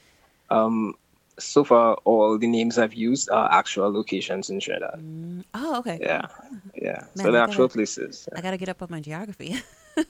Um, 0.49 0.95
so 1.39 1.63
far 1.63 1.95
all 2.03 2.37
the 2.37 2.47
names 2.47 2.77
I've 2.77 2.93
used 2.93 3.29
are 3.29 3.51
actual 3.51 3.91
locations 3.91 4.49
in 4.49 4.59
Trinidad. 4.59 4.99
Mm. 4.99 5.43
Oh, 5.53 5.79
okay. 5.79 5.99
Yeah, 6.01 6.27
yeah. 6.75 7.05
Man, 7.15 7.25
so 7.25 7.31
the 7.31 7.39
actual 7.39 7.67
gotta, 7.67 7.73
places. 7.73 8.27
I 8.35 8.41
gotta 8.41 8.57
get 8.57 8.69
up 8.69 8.81
on 8.81 8.89
my 8.91 8.99
geography. 8.99 9.61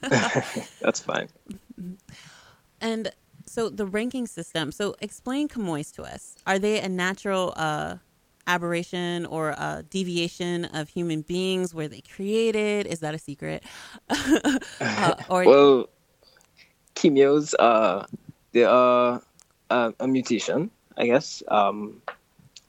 That's 0.81 0.99
fine. 0.99 1.27
And 2.81 3.11
so 3.45 3.69
the 3.69 3.85
ranking 3.85 4.27
system. 4.27 4.71
So 4.71 4.95
explain 5.01 5.47
Kamuis 5.47 5.93
to 5.95 6.03
us. 6.03 6.35
Are 6.47 6.59
they 6.59 6.79
a 6.79 6.89
natural 6.89 7.53
uh, 7.55 7.97
aberration 8.47 9.25
or 9.25 9.49
a 9.49 9.83
deviation 9.89 10.65
of 10.65 10.89
human 10.89 11.21
beings? 11.21 11.73
Were 11.73 11.87
they 11.87 12.01
created? 12.01 12.87
Is 12.87 12.99
that 12.99 13.13
a 13.13 13.19
secret? 13.19 13.63
uh, 14.09 15.15
or 15.29 15.45
well, 15.45 15.89
Kimios, 16.95 17.53
uh, 17.59 18.05
they 18.51 18.63
are 18.63 19.21
uh, 19.69 19.91
a 19.99 20.07
mutation 20.07 20.71
I 20.97 21.07
guess. 21.07 21.43
Um, 21.47 22.01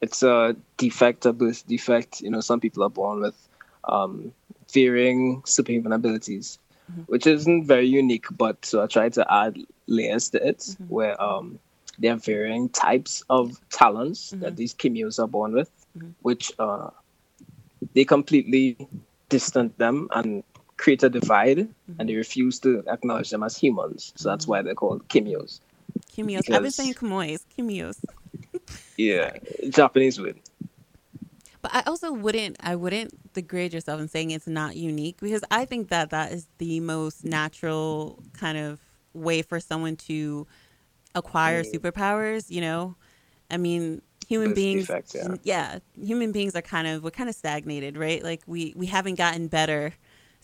it's 0.01 0.23
a 0.23 0.57
defect, 0.77 1.27
a 1.27 1.33
birth 1.33 1.67
defect. 1.67 2.21
You 2.21 2.31
know, 2.31 2.41
some 2.41 2.61
people 2.61 2.83
are 2.83 2.91
born 2.91 3.21
with 3.21 3.49
um, 3.85 4.33
varying 4.73 5.43
superhuman 5.47 5.93
abilities, 5.93 6.59
mm-hmm. 6.91 7.03
which 7.03 7.27
isn't 7.27 7.67
very 7.67 7.87
unique. 7.87 8.27
But 8.31 8.65
so 8.65 8.83
I 8.83 8.87
try 8.87 9.09
to 9.11 9.33
add 9.33 9.59
layers 9.87 10.31
to 10.31 10.47
it, 10.47 10.59
mm-hmm. 10.59 10.85
where 10.85 11.23
um, 11.23 11.59
there 11.99 12.13
are 12.13 12.19
varying 12.19 12.69
types 12.69 13.23
of 13.31 13.61
talents 13.71 14.31
mm-hmm. 14.31 14.41
that 14.43 14.57
these 14.57 14.75
Kimios 14.75 15.19
are 15.19 15.29
born 15.29 15.53
with, 15.53 15.71
mm-hmm. 15.97 16.11
which 16.23 16.53
uh, 16.59 16.91
they 17.95 18.05
completely 18.05 18.77
distance 19.29 19.73
them 19.77 20.09
and 20.13 20.45
create 20.77 21.03
a 21.03 21.09
divide, 21.09 21.59
mm-hmm. 21.59 22.01
and 22.01 22.09
they 22.09 22.17
refuse 22.17 22.59
to 22.61 22.83
acknowledge 22.89 23.31
them 23.31 23.43
as 23.43 23.57
humans. 23.57 24.13
So 24.17 24.29
that's 24.29 24.45
mm-hmm. 24.45 24.51
why 24.51 24.63
they're 24.63 24.75
called 24.75 25.09
Kimios. 25.09 25.61
Kimios. 26.15 26.41
Because, 26.41 26.55
I've 26.55 26.63
been 26.63 26.71
saying 26.71 26.95
Kamois. 26.95 27.45
Kimios. 27.57 28.03
yeah, 28.97 29.37
Japanese 29.71 30.21
would. 30.21 30.39
But 31.63 31.75
I 31.75 31.83
also 31.87 32.13
wouldn't. 32.13 32.57
I 32.61 32.77
wouldn't 32.77 33.33
degrade 33.33 33.73
yourself 33.73 34.01
in 34.01 34.09
saying 34.09 34.31
it's 34.31 34.47
not 34.47 34.77
unique 34.77 35.19
because 35.21 35.43
I 35.51 35.65
think 35.65 35.89
that 35.89 36.11
that 36.11 36.33
is 36.33 36.47
the 36.59 36.81
most 36.81 37.25
natural 37.25 38.23
kind 38.35 38.59
of 38.59 38.81
way 39.15 39.43
for 39.43 39.61
someone 39.61 39.97
to 39.97 40.47
acquire 41.15 41.63
mm. 41.63 41.75
superpowers. 41.75 42.51
You 42.51 42.61
know, 42.61 42.97
I 43.51 43.57
mean, 43.57 44.03
human 44.29 44.55
beings. 44.55 44.87
Defect, 44.87 45.15
yeah. 45.15 45.37
yeah, 45.43 45.79
human 45.99 46.33
beings 46.33 46.55
are 46.55 46.63
kind 46.63 46.87
of 46.87 47.03
we're 47.03 47.11
kind 47.11 47.29
of 47.29 47.35
stagnated, 47.35 47.97
right? 47.97 48.23
Like 48.23 48.43
we 48.47 48.75
we 48.77 48.87
haven't 48.87 49.17
gotten 49.17 49.49
better 49.49 49.95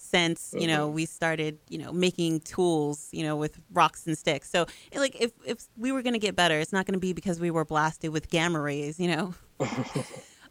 since 0.00 0.54
you 0.56 0.66
know 0.66 0.86
mm-hmm. 0.86 0.94
we 0.94 1.06
started 1.06 1.58
you 1.68 1.78
know 1.78 1.92
making 1.92 2.40
tools 2.40 3.08
you 3.12 3.22
know 3.22 3.36
with 3.36 3.60
rocks 3.72 4.06
and 4.06 4.16
sticks. 4.16 4.50
So 4.50 4.66
like 4.94 5.20
if 5.20 5.32
if 5.44 5.66
we 5.76 5.92
were 5.92 6.02
going 6.02 6.14
to 6.14 6.18
get 6.18 6.34
better 6.34 6.58
it's 6.58 6.72
not 6.72 6.86
going 6.86 6.94
to 6.94 7.00
be 7.00 7.12
because 7.12 7.38
we 7.38 7.50
were 7.50 7.64
blasted 7.64 8.10
with 8.10 8.30
gamma 8.30 8.60
rays 8.60 8.98
you 8.98 9.08
know? 9.14 9.34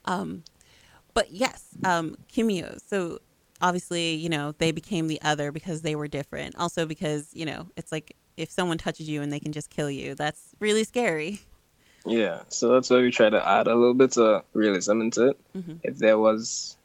Um 0.05 0.43
but 1.13 1.31
yes 1.31 1.65
um 1.83 2.15
kimio 2.31 2.79
so 2.87 3.19
obviously 3.61 4.13
you 4.15 4.29
know 4.29 4.53
they 4.59 4.71
became 4.71 5.07
the 5.07 5.21
other 5.21 5.51
because 5.51 5.81
they 5.81 5.95
were 5.95 6.07
different. 6.07 6.55
Also 6.55 6.85
because 6.85 7.29
you 7.33 7.45
know 7.45 7.67
it's 7.75 7.91
like 7.91 8.15
if 8.37 8.49
someone 8.49 8.77
touches 8.77 9.09
you 9.09 9.21
and 9.21 9.33
they 9.33 9.39
can 9.39 9.51
just 9.51 9.69
kill 9.69 9.89
you 9.89 10.15
that's 10.15 10.55
really 10.59 10.83
scary. 10.83 11.41
Yeah 12.05 12.43
so 12.47 12.69
that's 12.69 12.89
why 12.89 13.01
we 13.01 13.11
try 13.11 13.29
to 13.29 13.47
add 13.47 13.67
a 13.67 13.75
little 13.75 13.93
bit 13.93 14.17
of 14.17 14.43
realism 14.53 15.01
into 15.01 15.29
it. 15.29 15.39
Mm-hmm. 15.55 15.73
if 15.83 15.97
there 15.97 16.17
was 16.17 16.77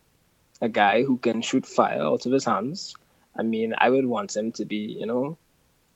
a 0.60 0.68
guy 0.68 1.02
who 1.02 1.18
can 1.18 1.42
shoot 1.42 1.66
fire 1.66 2.02
out 2.02 2.26
of 2.26 2.32
his 2.32 2.44
hands. 2.44 2.94
I 3.36 3.42
mean, 3.42 3.74
I 3.78 3.90
would 3.90 4.06
want 4.06 4.36
him 4.36 4.52
to 4.52 4.64
be, 4.64 4.96
you 4.98 5.06
know, 5.06 5.36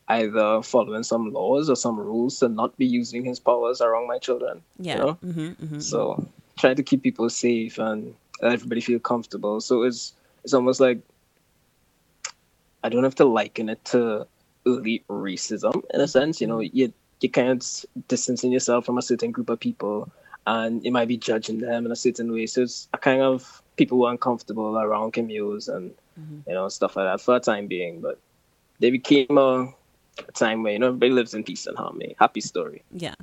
either 0.09 0.63
following 0.63 1.03
some 1.03 1.33
laws 1.33 1.71
or 1.71 1.77
some 1.77 1.99
rules 1.99 2.39
to 2.41 2.49
not 2.49 2.77
be 2.77 2.87
using 2.87 3.25
his 3.25 3.39
powers 3.39 3.81
around 3.81 4.09
my 4.09 4.19
children. 4.19 4.63
Yeah. 4.79 4.95
You 4.95 4.99
know? 4.99 5.19
mm-hmm, 5.25 5.65
mm-hmm. 5.65 5.81
So 5.81 6.27
trying 6.59 6.77
to 6.77 6.83
keep 6.83 7.03
people 7.03 7.29
safe 7.31 7.79
and 7.79 8.15
let 8.41 8.53
everybody 8.53 8.81
feel 8.81 8.99
comfortable. 8.99 9.61
So 9.61 9.83
it's 9.83 10.15
it's 10.45 10.55
almost 10.55 10.81
like 10.81 10.99
I 12.83 12.89
don't 12.89 13.05
have 13.05 13.17
to 13.17 13.25
liken 13.25 13.69
it 13.69 13.85
to 13.87 14.27
early 14.67 15.05
racism 15.09 15.83
in 15.93 16.01
a 16.01 16.09
sense. 16.09 16.41
You 16.41 16.47
know, 16.47 16.61
you 16.61 16.93
you 17.21 17.31
of 17.35 17.85
distancing 18.09 18.53
yourself 18.53 18.87
from 18.87 18.99
a 18.99 19.03
certain 19.03 19.31
group 19.31 19.51
of 19.51 19.61
people, 19.61 20.11
and 20.47 20.85
you 20.85 20.93
might 20.93 21.09
be 21.09 21.17
judging 21.17 21.59
them 21.59 21.87
in 21.87 21.93
a 21.93 21.97
certain 21.97 22.33
way. 22.33 22.47
So 22.47 22.63
it's 22.63 22.89
a 22.93 22.99
kind 22.99 23.23
of 23.23 23.63
people 23.79 23.99
were 23.99 24.11
uncomfortable 24.11 24.79
around 24.79 25.15
Kimios 25.15 25.75
and 25.75 25.93
mm-hmm. 26.21 26.41
you 26.47 26.55
know 26.55 26.69
stuff 26.69 26.97
like 26.97 27.07
that 27.07 27.21
for 27.23 27.37
a 27.37 27.41
time 27.41 27.67
being. 27.67 28.01
But 28.01 28.19
they 28.81 28.91
became 28.91 29.39
a, 29.39 29.73
a 30.29 30.33
time 30.35 30.63
where 30.63 30.75
you 30.75 30.79
know 30.79 30.89
everybody 30.89 31.13
lives 31.13 31.33
in 31.33 31.45
peace 31.45 31.67
and 31.67 31.79
harmony. 31.79 32.15
Happy 32.19 32.43
story. 32.43 32.83
Yeah. 32.93 33.15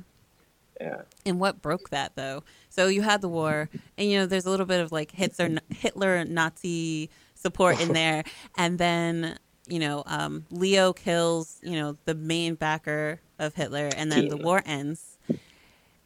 Yeah. 0.80 1.02
And 1.24 1.40
what 1.40 1.62
broke 1.62 1.90
that 1.90 2.16
though? 2.16 2.42
So 2.68 2.88
you 2.88 3.02
had 3.02 3.22
the 3.22 3.28
war, 3.28 3.70
and 3.96 4.10
you 4.10 4.18
know 4.18 4.26
there's 4.26 4.46
a 4.46 4.50
little 4.50 4.66
bit 4.66 4.80
of 4.80 4.90
like 4.90 5.12
Hitler 5.12 5.60
Hitler 5.70 6.24
Nazi 6.24 7.10
support 7.34 7.80
in 7.80 7.92
there, 8.00 8.24
and 8.56 8.78
then 8.78 9.38
you 9.68 9.78
know 9.78 10.02
um, 10.06 10.44
Leo 10.50 10.92
kills 10.92 11.58
you 11.62 11.76
know 11.76 11.96
the 12.04 12.14
main 12.14 12.54
backer 12.56 13.20
of 13.38 13.54
Hitler, 13.54 13.90
and 13.96 14.10
then 14.10 14.28
the 14.28 14.36
war 14.36 14.62
ends. 14.66 15.18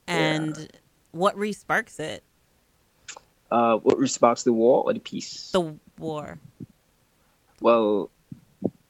And 0.07 0.57
yeah. 0.57 0.67
what 1.13 1.37
resparks 1.37 2.01
it? 2.01 2.25
Uh, 3.51 3.77
what 3.79 3.99
resparks 3.99 4.45
the 4.45 4.53
war 4.53 4.85
or 4.85 4.93
the 4.93 5.01
peace? 5.01 5.51
The 5.51 5.75
war. 5.99 6.39
Well, 7.61 8.11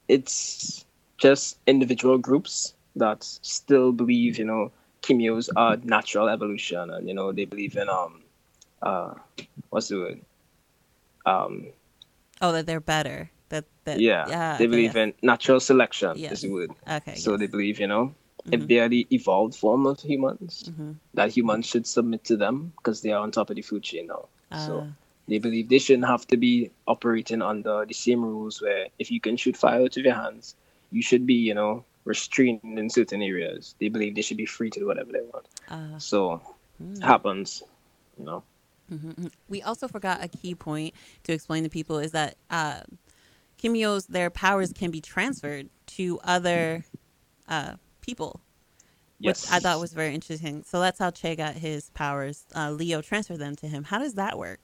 it's 0.08 0.84
just 1.16 1.58
individual 1.66 2.18
groups 2.18 2.74
that 2.96 3.24
still 3.24 3.92
believe, 3.92 4.38
you 4.38 4.44
know, 4.44 4.72
Kimios 5.02 5.48
are 5.56 5.76
natural 5.78 6.28
evolution, 6.28 6.90
and 6.90 7.08
you 7.08 7.14
know 7.14 7.32
they 7.32 7.44
believe 7.44 7.76
in 7.76 7.88
um, 7.88 8.22
uh, 8.82 9.14
what's 9.70 9.88
the 9.88 9.96
word? 9.96 10.20
Um, 11.26 11.68
oh, 12.40 12.52
that 12.52 12.66
they're 12.66 12.80
better. 12.80 13.30
That 13.48 13.64
that 13.84 14.00
yeah, 14.00 14.28
yeah 14.28 14.56
they 14.58 14.66
believe 14.66 14.94
yes. 14.94 15.08
in 15.08 15.14
natural 15.22 15.60
selection. 15.60 16.18
Yes. 16.18 16.32
Is 16.32 16.42
the 16.42 16.50
word. 16.50 16.70
Okay. 16.88 17.14
So 17.14 17.32
yes. 17.32 17.40
they 17.40 17.46
believe, 17.46 17.80
you 17.80 17.86
know, 17.86 18.14
mm-hmm. 18.44 18.54
if 18.54 18.68
they 18.68 18.78
are 18.78 18.88
the 18.88 19.06
evolved 19.10 19.54
form 19.54 19.86
of 19.86 20.00
humans, 20.00 20.68
mm-hmm. 20.68 20.92
that 21.14 21.30
humans 21.30 21.66
should 21.66 21.86
submit 21.86 22.24
to 22.24 22.36
them 22.36 22.72
because 22.76 23.00
they 23.00 23.12
are 23.12 23.22
on 23.22 23.30
top 23.30 23.50
of 23.50 23.56
the 23.56 23.62
food 23.62 23.82
chain 23.82 24.06
now. 24.08 24.28
Uh. 24.50 24.66
So 24.66 24.88
they 25.28 25.38
believe 25.38 25.68
they 25.68 25.78
shouldn't 25.78 26.06
have 26.06 26.26
to 26.28 26.36
be 26.36 26.70
operating 26.86 27.42
under 27.42 27.84
the 27.86 27.94
same 27.94 28.24
rules 28.24 28.60
where 28.60 28.88
if 28.98 29.10
you 29.10 29.20
can 29.20 29.36
shoot 29.36 29.56
fire 29.56 29.82
out 29.82 29.96
of 29.96 30.04
your 30.04 30.14
hands, 30.14 30.56
you 30.90 31.02
should 31.02 31.26
be, 31.26 31.34
you 31.34 31.54
know, 31.54 31.84
restrained 32.04 32.60
in 32.64 32.90
certain 32.90 33.22
areas. 33.22 33.74
They 33.78 33.88
believe 33.88 34.14
they 34.14 34.22
should 34.22 34.36
be 34.36 34.46
free 34.46 34.70
to 34.70 34.80
do 34.80 34.86
whatever 34.86 35.12
they 35.12 35.20
want. 35.20 35.46
Uh, 35.68 35.98
so 35.98 36.42
mm. 36.82 37.00
happens, 37.02 37.62
you 38.18 38.24
know. 38.24 38.42
Mm-hmm, 38.92 39.10
mm-hmm. 39.10 39.26
We 39.48 39.62
also 39.62 39.86
forgot 39.86 40.24
a 40.24 40.28
key 40.28 40.54
point 40.54 40.94
to 41.24 41.32
explain 41.32 41.62
to 41.62 41.68
people 41.70 41.98
is 42.00 42.10
that 42.10 42.36
uh, 42.50 42.80
Kimios, 43.62 44.08
their 44.08 44.30
powers 44.30 44.72
can 44.72 44.90
be 44.90 45.00
transferred 45.00 45.68
to 45.86 46.18
other 46.24 46.84
uh, 47.48 47.74
people, 48.00 48.40
yes. 49.20 49.44
which 49.44 49.52
I 49.52 49.60
thought 49.60 49.80
was 49.80 49.92
very 49.92 50.14
interesting. 50.14 50.64
So 50.66 50.80
that's 50.80 50.98
how 50.98 51.10
Che 51.10 51.36
got 51.36 51.54
his 51.54 51.90
powers. 51.90 52.44
Uh, 52.54 52.70
Leo 52.72 53.00
transferred 53.02 53.38
them 53.38 53.54
to 53.56 53.68
him. 53.68 53.84
How 53.84 53.98
does 53.98 54.14
that 54.14 54.38
work? 54.38 54.60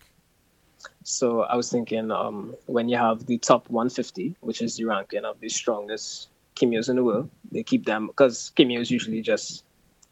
So 1.05 1.43
I 1.43 1.57
was 1.57 1.71
thinking 1.71 2.11
um, 2.11 2.55
when 2.67 2.89
you 2.89 2.97
have 2.97 3.27
the 3.27 3.39
top 3.39 3.69
150, 3.71 4.37
which 4.41 4.61
is 4.63 4.77
the 4.77 4.85
ranking 4.85 5.25
of 5.25 5.41
the 5.41 5.49
strongest 5.49 6.29
Kimios 6.57 6.89
in 6.89 6.97
the 6.97 7.05
world. 7.05 7.31
They 7.53 7.63
keep 7.63 7.85
them 7.85 8.09
because 8.09 8.53
Kimios 8.57 8.91
usually 8.91 9.21
just 9.21 9.65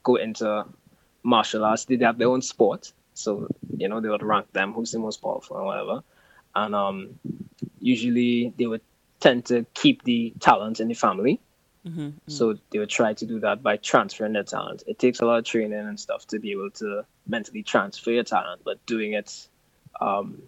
go 0.03 0.17
into 0.17 0.65
martial 1.23 1.65
arts. 1.65 1.87
They 1.87 1.97
have 1.97 2.19
their 2.19 2.29
own 2.29 2.43
sport, 2.43 2.93
so 3.15 3.49
you 3.77 3.89
know 3.89 4.01
they 4.01 4.09
would 4.09 4.23
rank 4.23 4.53
them 4.53 4.73
who's 4.73 4.93
the 4.93 4.99
most 4.99 5.23
powerful 5.23 5.57
and 5.57 5.67
whatever. 5.67 6.03
And 6.55 6.75
um, 6.75 7.19
usually 7.81 8.53
they 8.57 8.67
would 8.67 8.83
tend 9.21 9.47
to 9.47 9.67
keep 9.75 10.05
the 10.05 10.33
talent 10.39 10.81
in 10.81 10.89
the 10.89 10.95
family. 10.95 11.41
Mm-hmm, 11.87 12.01
mm-hmm. 12.01 12.31
So 12.31 12.59
they 12.71 12.79
would 12.79 12.91
try 12.91 13.13
to 13.15 13.27
do 13.27 13.41
that 13.41 13.63
by 13.63 13.77
transferring 13.77 14.33
their 14.33 14.45
talent. 14.45 14.85
It 14.87 14.99
takes 14.99 15.21
a 15.21 15.27
lot 15.27 15.39
of 15.39 15.45
training 15.45 15.79
and 15.79 16.01
stuff 16.01 16.27
to 16.29 16.39
be 16.39 16.53
able 16.53 16.71
to 16.73 17.05
mentally 17.27 17.63
transfer 17.63 18.11
your 18.11 18.25
talent, 18.25 18.63
but 18.65 18.85
doing 18.87 19.13
it, 19.13 19.49
um, 20.01 20.43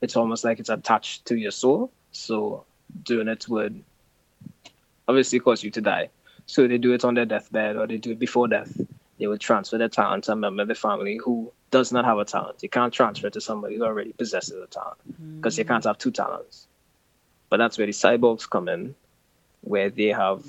it's 0.00 0.16
almost 0.16 0.44
like 0.44 0.60
it's 0.60 0.68
attached 0.68 1.26
to 1.26 1.36
your 1.36 1.50
soul. 1.50 1.90
So 2.12 2.64
doing 3.02 3.28
it 3.28 3.48
would 3.48 3.82
obviously 5.08 5.40
cause 5.40 5.62
you 5.62 5.70
to 5.72 5.80
die. 5.80 6.10
So 6.46 6.68
they 6.68 6.78
do 6.78 6.92
it 6.92 7.04
on 7.04 7.14
their 7.14 7.26
deathbed 7.26 7.76
or 7.76 7.86
they 7.86 7.96
do 7.96 8.12
it 8.12 8.18
before 8.18 8.48
death. 8.48 8.80
They 9.18 9.26
would 9.26 9.40
transfer 9.40 9.78
their 9.78 9.88
talent 9.88 10.24
to 10.24 10.32
a 10.32 10.36
member 10.36 10.62
of 10.62 10.68
the 10.68 10.74
family 10.74 11.18
who 11.22 11.52
does 11.70 11.90
not 11.90 12.04
have 12.04 12.18
a 12.18 12.24
talent. 12.24 12.62
You 12.62 12.68
can't 12.68 12.92
transfer 12.92 13.26
it 13.26 13.32
to 13.32 13.40
somebody 13.40 13.76
who 13.76 13.84
already 13.84 14.12
possesses 14.12 14.62
a 14.62 14.66
talent 14.66 14.98
because 15.36 15.56
mm. 15.56 15.58
you 15.58 15.64
can't 15.64 15.84
have 15.84 15.98
two 15.98 16.10
talents. 16.10 16.68
But 17.48 17.56
that's 17.58 17.78
where 17.78 17.86
the 17.86 17.92
cyborgs 17.92 18.48
come 18.48 18.68
in, 18.68 18.94
where 19.66 19.90
they 19.90 20.08
have, 20.08 20.42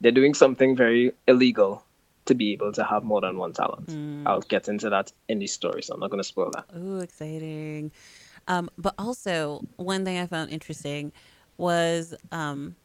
they're 0.00 0.12
doing 0.12 0.34
something 0.34 0.76
very 0.76 1.12
illegal 1.26 1.84
to 2.26 2.34
be 2.34 2.52
able 2.52 2.72
to 2.72 2.84
have 2.84 3.04
more 3.04 3.20
than 3.20 3.36
one 3.36 3.52
talent. 3.52 3.88
Mm. 3.88 4.22
I'll 4.26 4.40
get 4.40 4.68
into 4.68 4.90
that 4.90 5.12
in 5.28 5.38
the 5.38 5.46
story, 5.46 5.82
so 5.82 5.94
I'm 5.94 6.00
not 6.00 6.10
going 6.10 6.22
to 6.22 6.28
spoil 6.28 6.50
that. 6.52 6.64
Ooh, 6.76 7.00
exciting. 7.00 7.92
Um, 8.48 8.70
but 8.78 8.94
also, 8.98 9.64
one 9.76 10.04
thing 10.04 10.18
I 10.18 10.26
found 10.26 10.50
interesting 10.50 11.12
was 11.56 12.14
um, 12.32 12.76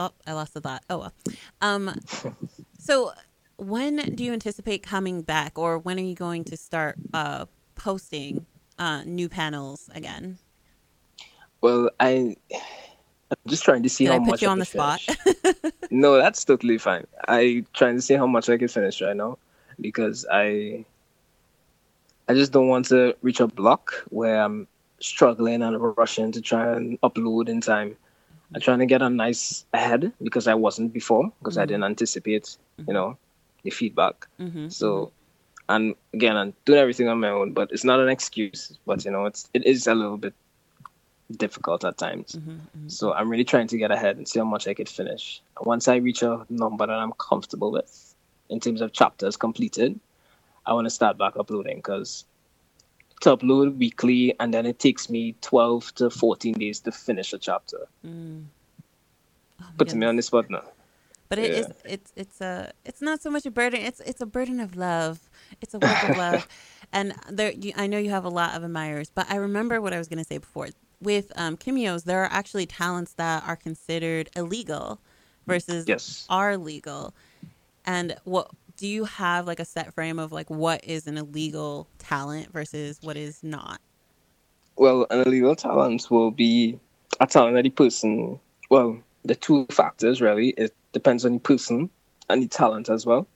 Oh, 0.00 0.12
I 0.26 0.32
lost 0.32 0.54
the 0.54 0.62
thought. 0.62 0.82
Oh 0.88 0.98
well. 0.98 1.12
Um, 1.60 1.94
so 2.78 3.12
when 3.58 4.14
do 4.14 4.24
you 4.24 4.32
anticipate 4.32 4.82
coming 4.82 5.20
back, 5.20 5.58
or 5.58 5.78
when 5.78 5.98
are 5.98 6.02
you 6.02 6.14
going 6.14 6.42
to 6.44 6.56
start 6.56 6.96
uh, 7.12 7.44
posting 7.74 8.46
uh, 8.78 9.02
new 9.04 9.28
panels 9.28 9.90
again? 9.94 10.38
Well, 11.60 11.90
I 12.00 12.36
I'm 13.30 13.36
just 13.46 13.64
trying 13.64 13.82
to 13.82 13.88
see 13.88 14.04
Did 14.04 14.12
how 14.12 14.16
I 14.16 14.18
put 14.18 14.28
much 14.28 14.42
you 14.42 14.48
I 14.48 14.52
on 14.52 14.58
the 14.58 14.64
spot. 14.64 15.00
no, 15.90 16.16
that's 16.16 16.44
totally 16.44 16.78
fine. 16.78 17.06
I 17.28 17.64
trying 17.72 17.96
to 17.96 18.02
see 18.02 18.14
how 18.14 18.26
much 18.26 18.48
I 18.48 18.58
can 18.58 18.68
finish 18.68 19.00
right 19.00 19.16
now 19.16 19.38
because 19.80 20.26
I 20.30 20.84
I 22.28 22.34
just 22.34 22.52
don't 22.52 22.68
want 22.68 22.86
to 22.86 23.16
reach 23.22 23.40
a 23.40 23.46
block 23.46 24.04
where 24.10 24.40
I'm 24.40 24.68
struggling 25.00 25.62
and 25.62 25.96
rushing 25.96 26.32
to 26.32 26.40
try 26.40 26.74
and 26.74 27.00
upload 27.00 27.48
in 27.48 27.60
time 27.60 27.96
I'm 28.54 28.60
trying 28.60 28.80
to 28.80 28.86
get 28.86 29.02
a 29.02 29.10
nice 29.10 29.64
ahead 29.72 30.12
because 30.22 30.48
I 30.48 30.54
wasn't 30.54 30.92
before 30.92 31.32
because 31.38 31.54
mm-hmm. 31.54 31.62
I 31.62 31.66
didn't 31.66 31.84
anticipate, 31.84 32.44
mm-hmm. 32.44 32.84
you 32.88 32.94
know, 32.94 33.16
the 33.62 33.70
feedback. 33.70 34.26
Mm-hmm. 34.40 34.68
So, 34.68 35.12
and 35.68 35.94
again, 36.12 36.36
I'm 36.36 36.54
doing 36.64 36.80
everything 36.80 37.08
on 37.08 37.20
my 37.20 37.28
own, 37.28 37.52
but 37.52 37.70
it's 37.70 37.84
not 37.84 38.00
an 38.00 38.08
excuse. 38.08 38.76
But 38.86 39.04
you 39.04 39.10
know, 39.10 39.26
it's 39.26 39.48
it 39.54 39.64
is 39.64 39.86
a 39.86 39.94
little 39.94 40.16
bit 40.16 40.34
difficult 41.36 41.84
at 41.84 41.98
times. 41.98 42.32
Mm-hmm, 42.32 42.50
mm-hmm. 42.50 42.88
So 42.88 43.12
I'm 43.12 43.28
really 43.28 43.44
trying 43.44 43.68
to 43.68 43.78
get 43.78 43.90
ahead 43.90 44.16
and 44.16 44.26
see 44.26 44.38
how 44.38 44.44
much 44.44 44.66
I 44.68 44.74
could 44.74 44.88
finish. 44.88 45.42
Once 45.60 45.88
I 45.88 45.96
reach 45.96 46.22
a 46.22 46.44
number 46.48 46.86
that 46.86 46.96
I'm 46.96 47.12
comfortable 47.12 47.70
with 47.70 48.14
in 48.48 48.60
terms 48.60 48.80
of 48.80 48.92
chapters 48.92 49.36
completed, 49.36 49.98
I 50.66 50.72
want 50.72 50.86
to 50.86 50.90
start 50.90 51.18
back 51.18 51.36
uploading 51.36 51.76
because 51.76 52.24
to 53.20 53.36
upload 53.36 53.76
weekly, 53.76 54.34
and 54.40 54.52
then 54.52 54.66
it 54.66 54.78
takes 54.78 55.10
me 55.10 55.34
12 55.42 55.94
to 55.96 56.10
14 56.10 56.54
days 56.54 56.80
to 56.80 56.92
finish 56.92 57.32
a 57.32 57.38
chapter. 57.38 57.86
Mm. 58.04 58.44
Oh 59.60 59.66
Puts 59.76 59.94
me 59.94 60.06
on 60.06 60.16
the 60.16 60.22
spot 60.22 60.48
now. 60.48 60.64
But 61.28 61.38
it 61.38 61.52
yeah. 61.52 61.58
is, 61.58 61.66
it's 61.84 62.12
it's 62.16 62.40
a 62.40 62.72
it's 62.84 63.00
not 63.00 63.22
so 63.22 63.30
much 63.30 63.46
a 63.46 63.52
burden. 63.52 63.80
It's 63.80 64.00
it's 64.00 64.20
a 64.20 64.26
burden 64.26 64.58
of 64.58 64.74
love. 64.74 65.30
It's 65.60 65.74
a 65.74 65.78
work 65.78 66.08
of 66.08 66.16
love, 66.24 66.48
and 66.92 67.14
there 67.30 67.52
you, 67.52 67.72
I 67.76 67.86
know 67.86 67.98
you 67.98 68.10
have 68.10 68.24
a 68.24 68.30
lot 68.30 68.56
of 68.56 68.64
admirers. 68.64 69.10
But 69.14 69.30
I 69.30 69.36
remember 69.36 69.80
what 69.80 69.92
I 69.92 69.98
was 69.98 70.08
going 70.08 70.18
to 70.18 70.24
say 70.24 70.38
before. 70.38 70.70
With 71.02 71.32
um, 71.36 71.56
there 72.04 72.22
are 72.22 72.30
actually 72.30 72.66
talents 72.66 73.14
that 73.14 73.42
are 73.46 73.56
considered 73.56 74.28
illegal 74.36 75.00
versus 75.46 75.86
yes. 75.88 76.26
are 76.28 76.56
legal. 76.56 77.14
And 77.86 78.16
what 78.24 78.50
do 78.76 78.86
you 78.86 79.04
have 79.04 79.46
like 79.46 79.60
a 79.60 79.64
set 79.64 79.94
frame 79.94 80.18
of 80.18 80.32
like 80.32 80.50
what 80.50 80.84
is 80.84 81.06
an 81.06 81.18
illegal 81.18 81.88
talent 81.98 82.52
versus 82.52 82.98
what 83.02 83.16
is 83.16 83.42
not? 83.42 83.80
Well, 84.76 85.06
an 85.10 85.26
illegal 85.26 85.56
talent 85.56 86.10
will 86.10 86.30
be 86.30 86.78
a 87.20 87.26
talent 87.26 87.54
that 87.56 87.62
the 87.62 87.70
person. 87.70 88.40
Well, 88.70 88.98
the 89.24 89.34
two 89.34 89.66
factors 89.70 90.20
really. 90.20 90.50
It 90.50 90.74
depends 90.92 91.24
on 91.24 91.34
the 91.34 91.40
person 91.40 91.90
and 92.28 92.42
the 92.42 92.48
talent 92.48 92.88
as 92.88 93.04
well. 93.04 93.26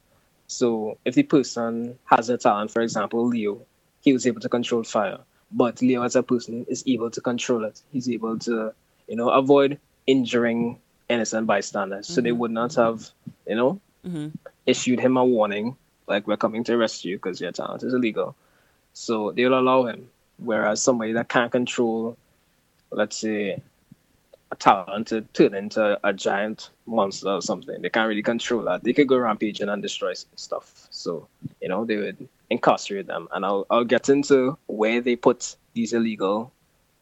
So, 0.47 0.99
if 1.05 1.15
the 1.15 1.23
person 1.23 1.99
has 2.05 2.29
a 2.29 2.37
talent, 2.37 2.71
for 2.71 2.83
example, 2.83 3.27
Leo, 3.27 3.63
he 4.01 4.13
was 4.13 4.27
able 4.27 4.41
to 4.41 4.49
control 4.49 4.85
fire, 4.85 5.19
but 5.55 5.81
Leo 5.81 6.03
as 6.03 6.17
a 6.17 6.23
person 6.23 6.67
is 6.69 6.85
able 6.87 7.11
to 7.11 7.21
control 7.21 7.65
it. 7.65 7.81
He's 7.93 8.11
able 8.11 8.39
to, 8.41 8.75
you 9.09 9.17
know, 9.17 9.31
avoid 9.31 9.79
injuring 10.07 10.79
innocent 11.09 11.47
bystanders, 11.47 12.07
mm-hmm. 12.07 12.15
so 12.15 12.21
they 12.21 12.31
mm-hmm. 12.31 12.39
would 12.41 12.51
not 12.51 12.75
have, 12.75 13.09
you 13.47 13.57
know, 13.57 13.81
mm-hmm 14.07 14.29
issued 14.67 15.01
him 15.01 15.17
a 15.17 15.25
warning, 15.25 15.77
like 16.07 16.27
we're 16.27 16.37
coming 16.37 16.65
to 16.65 16.75
arrest 16.75 17.05
you 17.05 17.17
because 17.17 17.41
your 17.41 17.53
talent 17.53 17.83
is 17.83 17.95
illegal. 17.95 18.35
So 18.93 19.33
they'll 19.33 19.59
allow 19.59 19.87
him. 19.87 20.09
Whereas 20.39 20.83
somebody 20.83 21.13
that 21.13 21.29
can't 21.29 21.53
control, 21.53 22.17
let's 22.91 23.17
say, 23.17 23.61
a 24.51 24.57
talent 24.57 25.09
to 25.09 25.23
turn 25.33 25.55
into 25.55 25.99
a 26.03 26.13
giant 26.13 26.71
monster 26.87 27.29
or 27.29 27.43
something, 27.43 27.81
they 27.83 27.91
can't 27.91 28.09
really 28.09 28.23
control 28.23 28.63
that. 28.63 28.85
They 28.85 28.93
could 28.93 29.09
go 29.09 29.17
rampaging 29.19 29.69
and 29.69 29.83
destroy 29.83 30.15
stuff. 30.15 30.87
So 30.91 31.29
you 31.61 31.69
know 31.69 31.85
they 31.85 31.97
would 31.97 32.29
incarcerate 32.51 33.07
them, 33.07 33.29
and 33.33 33.45
I'll 33.45 33.67
I'll 33.71 33.85
get 33.85 34.09
into 34.09 34.59
where 34.67 35.01
they 35.01 35.17
put 35.17 35.57
these 35.75 35.93
illegal 35.93 36.53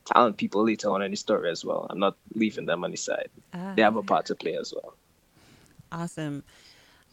talent 0.05 0.37
people 0.37 0.65
later 0.65 0.91
on 0.91 1.03
in 1.03 1.11
the 1.11 1.17
story 1.17 1.51
as 1.51 1.65
well. 1.65 1.87
I'm 1.91 1.99
not 1.99 2.17
leaving 2.35 2.67
them 2.67 2.85
on 2.85 2.91
the 2.91 2.97
side. 2.97 3.29
Ah. 3.55 3.73
They 3.77 3.83
have 3.83 3.97
a 3.97 4.03
part 4.03 4.27
to 4.27 4.35
play 4.35 4.57
as 4.57 4.73
well. 4.75 4.95
Awesome. 5.91 6.43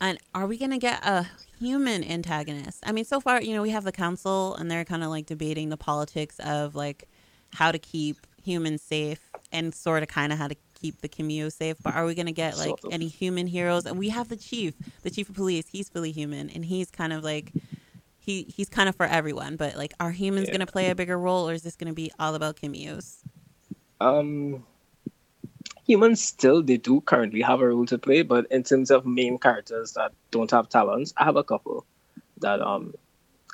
And 0.01 0.17
are 0.33 0.47
we 0.47 0.57
going 0.57 0.71
to 0.71 0.77
get 0.77 1.05
a 1.05 1.27
human 1.59 2.03
antagonist? 2.03 2.79
I 2.85 2.93
mean, 2.93 3.03
so 3.03 3.19
far, 3.19 3.41
you 3.41 3.53
know, 3.53 3.61
we 3.61 3.71
have 3.71 3.83
the 3.83 3.91
council 3.91 4.55
and 4.55 4.71
they're 4.71 4.85
kind 4.85 5.03
of 5.03 5.09
like 5.09 5.25
debating 5.25 5.69
the 5.69 5.77
politics 5.77 6.39
of 6.39 6.73
like 6.73 7.09
how 7.53 7.71
to 7.71 7.79
keep 7.79 8.25
humans 8.41 8.81
safe 8.81 9.19
and 9.51 9.75
sort 9.75 10.01
of 10.01 10.07
kind 10.07 10.31
of 10.31 10.39
how 10.39 10.47
to 10.47 10.55
keep 10.79 11.01
the 11.01 11.09
Kimio 11.09 11.51
safe. 11.51 11.75
But 11.83 11.95
are 11.95 12.05
we 12.05 12.15
going 12.15 12.27
to 12.27 12.31
get 12.31 12.57
like 12.57 12.67
sort 12.67 12.85
of. 12.85 12.93
any 12.93 13.07
human 13.07 13.47
heroes? 13.47 13.85
And 13.85 13.99
we 13.99 14.09
have 14.09 14.29
the 14.29 14.37
chief, 14.37 14.73
the 15.01 15.09
chief 15.09 15.27
of 15.27 15.35
police. 15.35 15.67
He's 15.67 15.89
fully 15.89 16.11
human 16.11 16.49
and 16.49 16.63
he's 16.63 16.89
kind 16.89 17.11
of 17.11 17.21
like 17.23 17.51
he 18.29 18.45
he's 18.55 18.69
kind 18.69 18.87
of 18.87 18.95
for 18.95 19.05
everyone. 19.05 19.55
But 19.55 19.75
like, 19.75 19.93
are 19.99 20.11
humans 20.11 20.47
yeah. 20.47 20.57
going 20.57 20.65
to 20.65 20.71
play 20.71 20.89
a 20.89 20.95
bigger 20.95 21.17
role, 21.17 21.49
or 21.49 21.53
is 21.53 21.63
this 21.63 21.75
going 21.75 21.87
to 21.87 21.95
be 21.95 22.11
all 22.19 22.35
about 22.35 22.57
Kimios? 22.57 23.17
Um, 23.99 24.63
humans 25.85 26.21
still 26.21 26.61
they 26.61 26.77
do 26.77 27.01
currently 27.01 27.41
have 27.41 27.61
a 27.61 27.67
role 27.67 27.85
to 27.87 27.97
play, 27.97 28.21
but 28.21 28.45
in 28.51 28.63
terms 28.63 28.91
of 28.91 29.05
main 29.05 29.39
characters 29.39 29.93
that 29.93 30.11
don't 30.29 30.51
have 30.51 30.69
talents, 30.69 31.13
I 31.17 31.25
have 31.25 31.35
a 31.37 31.43
couple 31.43 31.85
that 32.37 32.61
um 32.61 32.93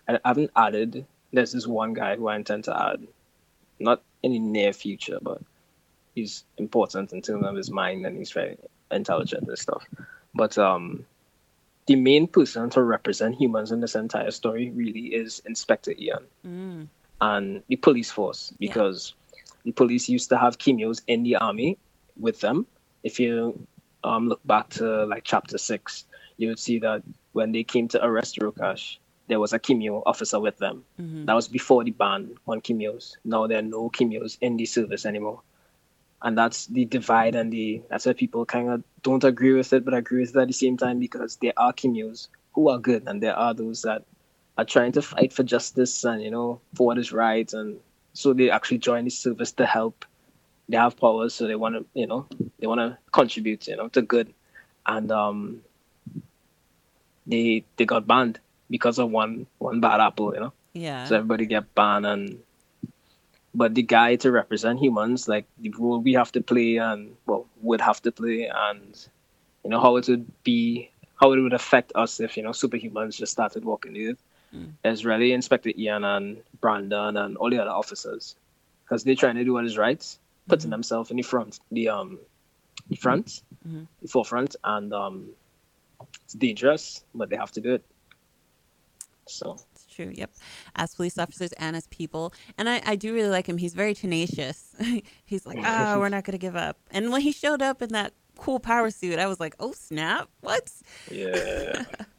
I 0.07 0.19
haven't 0.25 0.51
added. 0.55 1.05
There's 1.31 1.53
this 1.53 1.67
one 1.67 1.93
guy 1.93 2.15
who 2.15 2.27
I 2.27 2.35
intend 2.35 2.65
to 2.65 2.79
add, 2.89 3.07
not 3.79 4.03
in 4.21 4.33
the 4.33 4.39
near 4.39 4.73
future, 4.73 5.19
but 5.21 5.41
he's 6.13 6.43
important 6.57 7.13
in 7.13 7.21
terms 7.21 7.45
of 7.45 7.55
his 7.55 7.71
mind 7.71 8.05
and 8.05 8.17
he's 8.17 8.31
very 8.31 8.57
intelligent 8.91 9.47
and 9.47 9.57
stuff. 9.57 9.83
But 10.33 10.57
um 10.57 11.05
the 11.87 11.95
main 11.95 12.27
person 12.27 12.69
to 12.71 12.81
represent 12.81 13.35
humans 13.35 13.71
in 13.71 13.79
this 13.79 13.95
entire 13.95 14.31
story 14.31 14.71
really 14.71 15.13
is 15.13 15.41
Inspector 15.45 15.91
Ian 15.97 16.25
mm. 16.45 16.87
and 17.21 17.63
the 17.67 17.75
police 17.75 18.11
force 18.11 18.53
because 18.59 19.13
yeah. 19.35 19.53
the 19.65 19.71
police 19.71 20.09
used 20.09 20.29
to 20.29 20.37
have 20.37 20.57
Kimios 20.57 21.01
in 21.07 21.23
the 21.23 21.35
army 21.35 21.77
with 22.19 22.39
them. 22.41 22.65
If 23.03 23.19
you 23.19 23.67
um, 24.03 24.29
look 24.29 24.45
back 24.45 24.69
to 24.71 25.05
like 25.05 25.23
chapter 25.23 25.57
six, 25.57 26.05
you 26.37 26.49
would 26.49 26.59
see 26.59 26.79
that 26.79 27.03
when 27.33 27.51
they 27.51 27.63
came 27.63 27.87
to 27.89 28.03
arrest 28.03 28.39
Rokash, 28.39 28.97
there 29.27 29.39
was 29.39 29.53
a 29.53 29.59
Kimio 29.59 30.03
officer 30.05 30.39
with 30.39 30.57
them. 30.57 30.83
Mm-hmm. 30.99 31.25
That 31.25 31.33
was 31.33 31.47
before 31.47 31.83
the 31.83 31.91
ban 31.91 32.35
on 32.47 32.61
Kimios. 32.61 33.15
Now 33.23 33.47
there 33.47 33.59
are 33.59 33.63
no 33.63 33.89
Kimios 33.89 34.37
in 34.41 34.57
the 34.57 34.65
service 34.65 35.05
anymore. 35.05 35.41
And 36.21 36.37
that's 36.37 36.65
the 36.67 36.85
divide 36.85 37.35
and 37.35 37.51
the 37.51 37.81
that's 37.89 38.05
why 38.05 38.13
people 38.13 38.45
kind 38.45 38.69
of 38.69 38.83
don't 39.03 39.23
agree 39.23 39.53
with 39.53 39.73
it, 39.73 39.85
but 39.85 39.93
agree 39.93 40.21
with 40.21 40.35
it 40.35 40.39
at 40.39 40.47
the 40.47 40.53
same 40.53 40.77
time 40.77 40.99
because 40.99 41.37
there 41.37 41.53
are 41.57 41.73
Kimios 41.73 42.27
who 42.53 42.69
are 42.69 42.79
good 42.79 43.03
and 43.07 43.21
there 43.21 43.35
are 43.35 43.53
those 43.53 43.83
that 43.83 44.03
are 44.57 44.65
trying 44.65 44.93
to 44.93 45.01
fight 45.01 45.33
for 45.33 45.43
justice 45.43 46.03
and 46.05 46.23
you 46.23 46.31
know 46.31 46.61
for 46.73 46.87
what 46.87 46.97
is 46.97 47.11
right 47.11 47.51
and 47.51 47.77
so 48.13 48.31
they 48.31 48.49
actually 48.49 48.77
join 48.77 49.03
the 49.03 49.09
service 49.11 49.51
to 49.51 49.65
help 49.65 50.05
they 50.67 50.77
have 50.77 50.97
powers, 50.97 51.33
so 51.33 51.47
they 51.47 51.55
want 51.55 51.75
to, 51.75 51.85
you 51.93 52.07
know, 52.07 52.25
they 52.59 52.67
want 52.67 52.79
to 52.79 52.97
contribute, 53.11 53.67
you 53.67 53.75
know, 53.75 53.87
to 53.89 54.01
good, 54.01 54.33
and 54.85 55.11
um, 55.11 55.61
they 57.27 57.63
they 57.77 57.85
got 57.85 58.07
banned 58.07 58.39
because 58.69 58.97
of 58.97 59.11
one 59.11 59.45
one 59.59 59.79
bad 59.79 59.99
apple, 59.99 60.33
you 60.33 60.39
know. 60.39 60.53
Yeah. 60.73 61.05
So 61.05 61.17
everybody 61.17 61.45
get 61.45 61.73
banned, 61.75 62.05
and 62.05 62.39
but 63.55 63.73
the 63.73 63.81
guy 63.81 64.17
to 64.17 64.31
represent 64.31 64.79
humans, 64.79 65.27
like 65.27 65.45
the 65.57 65.69
role 65.69 65.99
we 65.99 66.13
have 66.13 66.31
to 66.33 66.41
play, 66.41 66.77
and 66.77 67.15
well, 67.25 67.47
would 67.61 67.81
have 67.81 68.01
to 68.03 68.11
play, 68.11 68.51
and 68.53 69.07
you 69.63 69.69
know 69.69 69.79
how 69.79 69.95
it 69.95 70.07
would 70.07 70.29
be, 70.43 70.91
how 71.19 71.31
it 71.31 71.39
would 71.39 71.53
affect 71.53 71.91
us 71.95 72.19
if 72.19 72.37
you 72.37 72.43
know 72.43 72.51
superhumans 72.51 73.17
just 73.17 73.31
started 73.31 73.65
walking 73.65 73.93
the 73.93 74.09
earth. 74.09 74.23
Mm. 74.53 74.73
Is 74.83 75.05
really 75.05 75.31
Inspector 75.33 75.71
Ian 75.77 76.03
and 76.03 76.37
Brandon 76.61 77.17
and 77.17 77.35
all 77.37 77.49
the 77.49 77.59
other 77.59 77.71
officers 77.71 78.35
because 78.83 79.03
they're 79.03 79.15
trying 79.15 79.35
to 79.35 79.43
do 79.43 79.53
what 79.53 79.65
is 79.65 79.77
right 79.77 80.05
putting 80.47 80.65
mm-hmm. 80.65 80.71
themselves 80.71 81.11
in 81.11 81.17
the 81.17 81.23
front, 81.23 81.59
the 81.71 81.89
um, 81.89 82.19
the 82.89 82.95
front, 82.95 83.41
mm-hmm. 83.67 83.83
the 84.01 84.07
forefront, 84.07 84.55
and 84.63 84.93
um, 84.93 85.29
it's 86.23 86.33
dangerous, 86.33 87.03
but 87.13 87.29
they 87.29 87.35
have 87.35 87.51
to 87.53 87.61
do 87.61 87.73
it. 87.73 87.83
So 89.27 89.57
true. 89.95 90.11
Yep, 90.13 90.31
as 90.75 90.95
police 90.95 91.17
officers 91.17 91.51
and 91.53 91.75
as 91.75 91.87
people, 91.87 92.33
and 92.57 92.69
I, 92.69 92.81
I 92.85 92.95
do 92.95 93.13
really 93.13 93.29
like 93.29 93.47
him. 93.47 93.57
He's 93.57 93.73
very 93.73 93.93
tenacious. 93.93 94.75
He's 95.25 95.45
like, 95.45 95.59
oh, 95.63 95.99
we're 95.99 96.09
not 96.09 96.23
gonna 96.23 96.37
give 96.37 96.55
up. 96.55 96.77
And 96.91 97.11
when 97.11 97.21
he 97.21 97.31
showed 97.31 97.61
up 97.61 97.81
in 97.81 97.89
that 97.89 98.13
cool 98.37 98.59
power 98.59 98.89
suit, 98.89 99.19
I 99.19 99.27
was 99.27 99.39
like, 99.39 99.55
oh 99.59 99.71
snap, 99.71 100.29
what? 100.41 100.71
Yeah. 101.09 101.85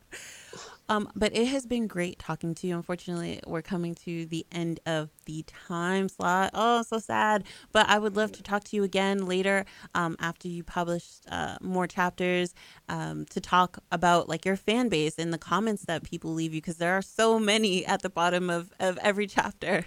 Um, 0.89 1.11
but 1.17 1.37
it 1.37 1.47
has 1.47 1.67
been 1.67 1.87
great 1.87 2.19
talking 2.19 2.55
to 2.57 2.67
you. 2.67 2.77
Unfortunately, 2.77 3.41
we're 3.47 3.63
coming 3.63 3.95
to 3.97 4.27
the 4.27 4.47
end 4.53 4.81
of 4.87 5.11
the 5.25 5.45
time 5.47 6.09
slot. 6.09 6.51
Oh, 6.55 6.83
so 6.83 6.99
sad. 6.99 7.45
But 7.73 7.89
I 7.89 7.99
would 7.99 8.17
love 8.17 8.33
to 8.33 8.43
talk 8.43 8.65
to 8.65 8.77
you 8.77 8.85
again 8.85 9.27
later 9.27 9.65
um, 9.95 10.17
after 10.21 10.49
you 10.49 10.63
publish 10.63 11.05
uh, 11.31 11.57
more 11.61 11.87
chapters 11.87 12.55
um, 12.89 13.25
to 13.27 13.41
talk 13.41 13.79
about 13.91 14.29
like 14.29 14.45
your 14.45 14.57
fan 14.57 14.89
base 14.89 15.19
and 15.19 15.33
the 15.33 15.39
comments 15.39 15.85
that 15.87 16.03
people 16.03 16.33
leave 16.33 16.55
you 16.55 16.61
because 16.61 16.77
there 16.77 16.97
are 16.97 17.03
so 17.03 17.39
many 17.39 17.85
at 17.87 18.03
the 18.03 18.11
bottom 18.11 18.49
of, 18.49 18.73
of 18.79 18.99
every 19.03 19.27
chapter. 19.37 19.85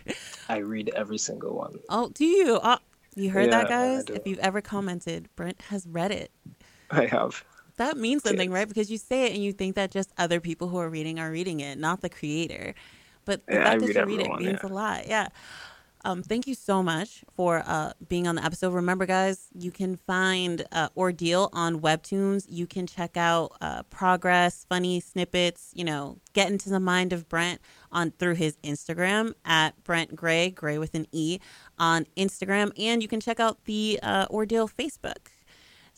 I 0.48 0.58
read 0.58 0.92
every 0.96 1.18
single 1.18 1.56
one. 1.56 1.80
Oh, 1.90 2.10
do 2.10 2.26
you? 2.26 2.60
Oh, 2.62 2.78
you 3.16 3.30
heard 3.30 3.50
yeah, 3.50 3.64
that, 3.64 3.70
guys? 3.70 4.04
If 4.10 4.28
you've 4.28 4.40
ever 4.40 4.62
commented, 4.62 5.30
Brent 5.36 5.62
has 5.64 5.88
read 5.88 6.12
it. 6.12 6.32
I 6.92 7.06
have 7.06 7.44
that 7.80 7.98
means 7.98 8.24
something, 8.24 8.52
right? 8.52 8.68
Because 8.68 8.92
you 8.92 8.98
say 8.98 9.26
it 9.26 9.34
and 9.34 9.44
you 9.44 9.52
think 9.52 9.76
that 9.76 9.90
just 9.90 10.14
other 10.18 10.40
people 10.40 10.68
who 10.68 10.78
are 10.78 10.90
reading 10.90 11.20
are 11.20 11.32
reading 11.32 11.62
it, 11.62 11.78
not 11.78 12.02
the 12.02 12.10
creator. 12.10 12.76
But 13.26 13.46
the 13.48 13.56
yeah, 13.56 13.64
fact 13.64 13.82
that 13.82 13.96
you 13.96 14.06
read 14.06 14.22
it 14.22 14.40
means 14.40 14.60
yeah. 14.64 14.70
a 14.70 14.72
lot. 14.72 15.08
Yeah. 15.08 15.28
Um, 16.06 16.24
thank 16.24 16.48
you 16.48 16.56
so 16.56 16.82
much 16.82 17.26
for 17.36 17.62
uh, 17.66 17.92
being 18.08 18.28
on 18.28 18.36
the 18.36 18.44
episode. 18.44 18.74
Remember, 18.74 19.06
guys, 19.06 19.48
you 19.54 19.70
can 19.70 19.98
find 19.98 20.66
uh, 20.72 20.90
Ordeal 20.96 21.50
on 21.52 21.82
Webtoons. 21.82 22.46
You 22.48 22.68
can 22.68 22.88
check 22.88 23.18
out 23.18 23.58
uh, 23.60 23.84
progress, 23.84 24.66
funny 24.68 25.02
snippets. 25.02 25.72
You 25.74 25.84
know, 25.84 26.18
get 26.34 26.50
into 26.50 26.70
the 26.70 26.80
mind 26.80 27.12
of 27.12 27.28
Brent 27.28 27.60
on 27.92 28.12
through 28.12 28.36
his 28.36 28.56
Instagram 28.64 29.34
at 29.44 29.84
Brent 29.84 30.16
Gray, 30.16 30.50
Gray 30.50 30.78
with 30.78 30.96
an 30.96 31.08
E, 31.12 31.40
on 31.78 32.06
Instagram, 32.16 32.72
and 32.80 33.02
you 33.02 33.10
can 33.10 33.20
check 33.20 33.40
out 33.40 33.66
the 33.66 34.00
uh, 34.02 34.28
Ordeal 34.30 34.70
Facebook. 34.70 35.28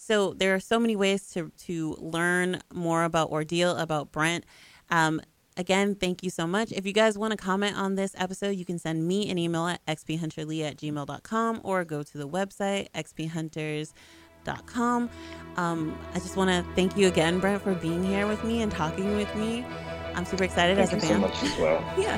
So 0.02 0.34
there 0.34 0.54
are 0.56 0.60
so 0.60 0.80
many 0.80 0.96
ways 0.96 1.30
to 1.34 1.52
to 1.66 1.96
learn 2.00 2.64
more 2.74 3.04
about 3.04 3.30
Ordeal, 3.30 3.78
about 3.78 4.12
Brent. 4.12 4.46
Um, 4.90 5.22
again, 5.58 5.94
thank 5.94 6.24
you 6.24 6.32
so 6.32 6.48
much. 6.48 6.72
If 6.72 6.88
you 6.88 6.94
guys 6.94 7.20
want 7.20 7.30
to 7.32 7.38
comment 7.38 7.78
on 7.78 7.94
this 7.94 8.16
episode, 8.18 8.56
you 8.56 8.66
can 8.66 8.80
send 8.80 9.08
me 9.08 9.30
an 9.30 9.38
email 9.38 9.68
at 9.68 9.86
xphunterlee 9.86 10.68
at 10.68 10.78
gmail.com 10.78 11.62
or 11.64 11.86
go 11.86 12.02
to 12.02 12.18
the 12.18 12.28
website 12.28 12.88
xphunters.com. 12.96 15.10
Um, 15.58 15.96
I 16.16 16.18
just 16.20 16.36
want 16.36 16.50
to 16.50 16.66
thank 16.74 16.98
you 16.98 17.08
again, 17.08 17.40
Brent, 17.40 17.62
for 17.62 17.76
being 17.76 18.04
here 18.04 18.26
with 18.26 18.44
me 18.44 18.64
and 18.64 18.72
talking 18.72 19.16
with 19.16 19.36
me. 19.36 19.64
I'm 20.16 20.26
super 20.26 20.46
excited 20.46 20.78
thank 20.78 20.94
as 20.94 21.04
a 21.04 21.08
fan. 21.08 21.22
Thank 21.22 21.44
you 21.44 21.50
so 21.50 21.54
much 21.54 21.54
as 21.54 21.60
well. 21.62 21.84
yeah. 22.00 22.18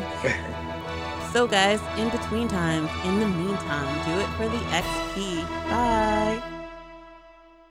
so, 1.34 1.48
guys, 1.48 1.82
in 2.00 2.08
between 2.10 2.48
times, 2.48 2.90
in 3.04 3.20
the 3.20 3.28
meantime, 3.28 4.06
do 4.06 4.18
it 4.22 4.30
for 4.38 4.48
the 4.48 4.60
XP. 4.72 5.44
Bye. 5.70 6.42